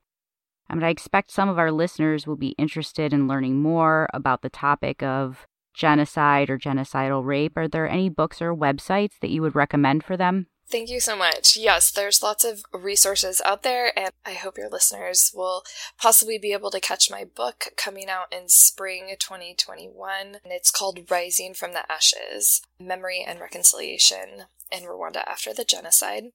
I 0.69 0.75
mean, 0.75 0.83
I 0.83 0.89
expect 0.89 1.31
some 1.31 1.49
of 1.49 1.59
our 1.59 1.71
listeners 1.71 2.25
will 2.25 2.35
be 2.35 2.55
interested 2.57 3.13
in 3.13 3.27
learning 3.27 3.61
more 3.61 4.09
about 4.13 4.41
the 4.41 4.49
topic 4.49 5.03
of 5.03 5.45
genocide 5.73 6.49
or 6.49 6.57
genocidal 6.57 7.23
rape. 7.23 7.57
Are 7.57 7.67
there 7.67 7.87
any 7.87 8.09
books 8.09 8.41
or 8.41 8.55
websites 8.55 9.19
that 9.21 9.29
you 9.29 9.41
would 9.41 9.55
recommend 9.55 10.03
for 10.03 10.17
them? 10.17 10.47
Thank 10.67 10.89
you 10.89 10.99
so 10.99 11.15
much. 11.15 11.55
Yes, 11.55 11.91
there's 11.91 12.23
lots 12.23 12.43
of 12.43 12.63
resources 12.73 13.39
out 13.45 13.61
there, 13.61 13.97
and 13.97 14.09
I 14.25 14.33
hope 14.33 14.57
your 14.57 14.69
listeners 14.69 15.31
will 15.33 15.63
possibly 16.01 16.39
be 16.39 16.53
able 16.53 16.71
to 16.71 16.79
catch 16.79 17.11
my 17.11 17.23
book 17.23 17.65
coming 17.77 18.09
out 18.09 18.33
in 18.33 18.49
spring 18.49 19.15
2021. 19.19 20.25
And 20.25 20.39
it's 20.45 20.71
called 20.71 21.11
Rising 21.11 21.53
from 21.53 21.73
the 21.73 21.89
Ashes 21.91 22.63
Memory 22.79 23.23
and 23.25 23.39
Reconciliation 23.39 24.45
in 24.71 24.83
Rwanda 24.83 25.23
After 25.27 25.53
the 25.53 25.65
Genocide. 25.65 26.31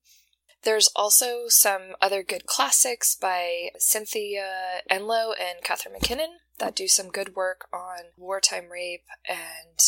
There's 0.63 0.89
also 0.95 1.49
some 1.49 1.95
other 2.01 2.23
good 2.23 2.47
classics 2.47 3.15
by 3.15 3.71
Cynthia 3.79 4.83
Enloe 4.91 5.33
and 5.41 5.63
Catharine 5.65 5.95
MacKinnon 5.95 6.39
that 6.59 6.77
do 6.77 6.87
some 6.87 7.09
good 7.09 7.35
work 7.35 7.67
on 7.73 8.13
wartime 8.17 8.69
rape 8.71 9.05
and 9.27 9.79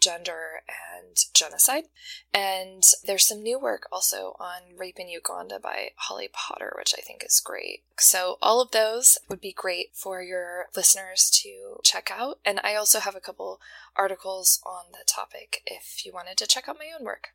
gender 0.00 0.62
and 0.68 1.16
genocide. 1.32 1.84
And 2.32 2.82
there's 3.04 3.26
some 3.26 3.42
new 3.42 3.58
work 3.58 3.88
also 3.90 4.36
on 4.38 4.76
rape 4.76 4.98
in 4.98 5.08
Uganda 5.08 5.58
by 5.58 5.90
Holly 5.96 6.28
Porter, 6.32 6.74
which 6.76 6.94
I 6.96 7.00
think 7.00 7.24
is 7.24 7.40
great. 7.40 7.82
So 7.98 8.38
all 8.42 8.60
of 8.60 8.72
those 8.72 9.18
would 9.28 9.40
be 9.40 9.52
great 9.52 9.90
for 9.94 10.22
your 10.22 10.66
listeners 10.76 11.30
to 11.42 11.80
check 11.82 12.10
out. 12.10 12.38
And 12.44 12.60
I 12.62 12.74
also 12.74 13.00
have 13.00 13.16
a 13.16 13.20
couple 13.20 13.60
articles 13.96 14.60
on 14.66 14.92
the 14.92 15.04
topic 15.06 15.62
if 15.66 16.04
you 16.04 16.12
wanted 16.12 16.36
to 16.38 16.46
check 16.46 16.68
out 16.68 16.78
my 16.78 16.90
own 16.96 17.04
work. 17.04 17.28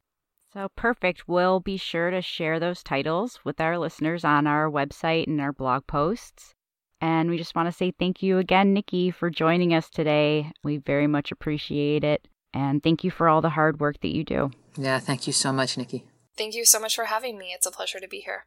So 0.53 0.67
perfect. 0.75 1.29
We'll 1.29 1.61
be 1.61 1.77
sure 1.77 2.09
to 2.09 2.21
share 2.21 2.59
those 2.59 2.83
titles 2.83 3.39
with 3.45 3.61
our 3.61 3.77
listeners 3.77 4.25
on 4.25 4.47
our 4.47 4.69
website 4.69 5.27
and 5.27 5.39
our 5.39 5.53
blog 5.53 5.87
posts. 5.87 6.53
And 6.99 7.29
we 7.29 7.37
just 7.37 7.55
want 7.55 7.67
to 7.67 7.71
say 7.71 7.91
thank 7.91 8.21
you 8.21 8.37
again, 8.37 8.73
Nikki, 8.73 9.11
for 9.11 9.29
joining 9.29 9.73
us 9.73 9.89
today. 9.89 10.51
We 10.63 10.77
very 10.77 11.07
much 11.07 11.31
appreciate 11.31 12.03
it. 12.03 12.27
And 12.53 12.83
thank 12.83 13.03
you 13.05 13.11
for 13.11 13.29
all 13.29 13.41
the 13.41 13.51
hard 13.51 13.79
work 13.79 14.01
that 14.01 14.13
you 14.13 14.25
do. 14.25 14.51
Yeah, 14.77 14.99
thank 14.99 15.25
you 15.25 15.31
so 15.31 15.53
much, 15.53 15.77
Nikki. 15.77 16.05
Thank 16.35 16.53
you 16.53 16.65
so 16.65 16.79
much 16.79 16.95
for 16.95 17.05
having 17.05 17.37
me. 17.37 17.53
It's 17.55 17.65
a 17.65 17.71
pleasure 17.71 18.01
to 18.01 18.07
be 18.07 18.19
here. 18.19 18.45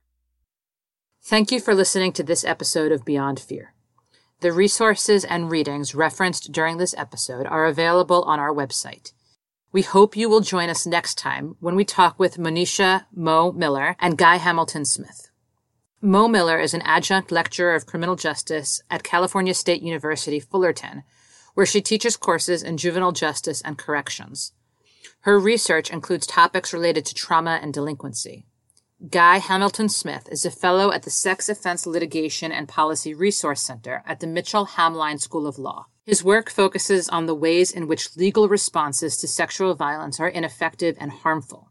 Thank 1.22 1.50
you 1.50 1.58
for 1.58 1.74
listening 1.74 2.12
to 2.12 2.22
this 2.22 2.44
episode 2.44 2.92
of 2.92 3.06
Beyond 3.06 3.40
Fear. 3.40 3.72
The 4.40 4.52
resources 4.52 5.24
and 5.24 5.50
readings 5.50 5.94
referenced 5.94 6.52
during 6.52 6.76
this 6.76 6.94
episode 6.98 7.46
are 7.46 7.64
available 7.64 8.22
on 8.24 8.38
our 8.38 8.52
website. 8.52 9.12
We 9.74 9.82
hope 9.82 10.16
you 10.16 10.28
will 10.28 10.40
join 10.40 10.68
us 10.68 10.86
next 10.86 11.18
time 11.18 11.56
when 11.58 11.74
we 11.74 11.84
talk 11.84 12.16
with 12.16 12.36
Monisha 12.36 13.06
Mo 13.12 13.50
Miller 13.50 13.96
and 13.98 14.16
Guy 14.16 14.36
Hamilton 14.36 14.84
Smith. 14.84 15.32
Mo 16.00 16.28
Miller 16.28 16.60
is 16.60 16.74
an 16.74 16.82
adjunct 16.82 17.32
lecturer 17.32 17.74
of 17.74 17.84
criminal 17.84 18.14
justice 18.14 18.80
at 18.88 19.02
California 19.02 19.52
State 19.52 19.82
University, 19.82 20.38
Fullerton, 20.38 21.02
where 21.54 21.66
she 21.66 21.80
teaches 21.80 22.16
courses 22.16 22.62
in 22.62 22.76
juvenile 22.76 23.10
justice 23.10 23.60
and 23.62 23.76
corrections. 23.76 24.52
Her 25.22 25.40
research 25.40 25.90
includes 25.90 26.28
topics 26.28 26.72
related 26.72 27.04
to 27.06 27.14
trauma 27.14 27.58
and 27.60 27.74
delinquency. 27.74 28.46
Guy 29.10 29.38
Hamilton 29.38 29.88
Smith 29.88 30.28
is 30.30 30.46
a 30.46 30.52
fellow 30.52 30.92
at 30.92 31.02
the 31.02 31.10
Sex 31.10 31.48
Offense 31.48 31.84
Litigation 31.84 32.52
and 32.52 32.68
Policy 32.68 33.12
Resource 33.12 33.62
Center 33.62 34.04
at 34.06 34.20
the 34.20 34.28
Mitchell 34.28 34.66
Hamline 34.66 35.20
School 35.20 35.48
of 35.48 35.58
Law. 35.58 35.86
His 36.06 36.22
work 36.22 36.50
focuses 36.50 37.08
on 37.08 37.24
the 37.24 37.34
ways 37.34 37.72
in 37.72 37.88
which 37.88 38.14
legal 38.14 38.46
responses 38.46 39.16
to 39.16 39.26
sexual 39.26 39.74
violence 39.74 40.20
are 40.20 40.28
ineffective 40.28 40.98
and 41.00 41.10
harmful. 41.10 41.70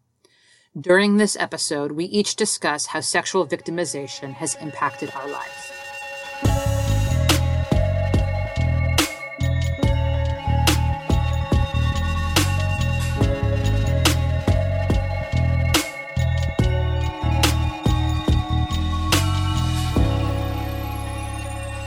During 0.79 1.17
this 1.17 1.37
episode, 1.39 1.91
we 1.91 2.05
each 2.05 2.35
discuss 2.35 2.87
how 2.87 3.01
sexual 3.01 3.45
victimization 3.45 4.33
has 4.33 4.55
impacted 4.55 5.11
our 5.13 5.27
lives. 5.27 5.62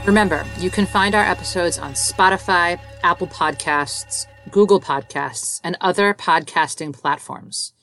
Remember, 0.07 0.43
you 0.57 0.69
can 0.69 0.85
find 0.85 1.13
our 1.13 1.25
episodes 1.25 1.77
on 1.77 1.91
Spotify, 1.91 2.79
Apple 3.03 3.27
Podcasts, 3.27 4.25
Google 4.49 4.79
Podcasts, 4.79 5.59
and 5.65 5.75
other 5.81 6.13
podcasting 6.13 6.93
platforms. 6.93 7.73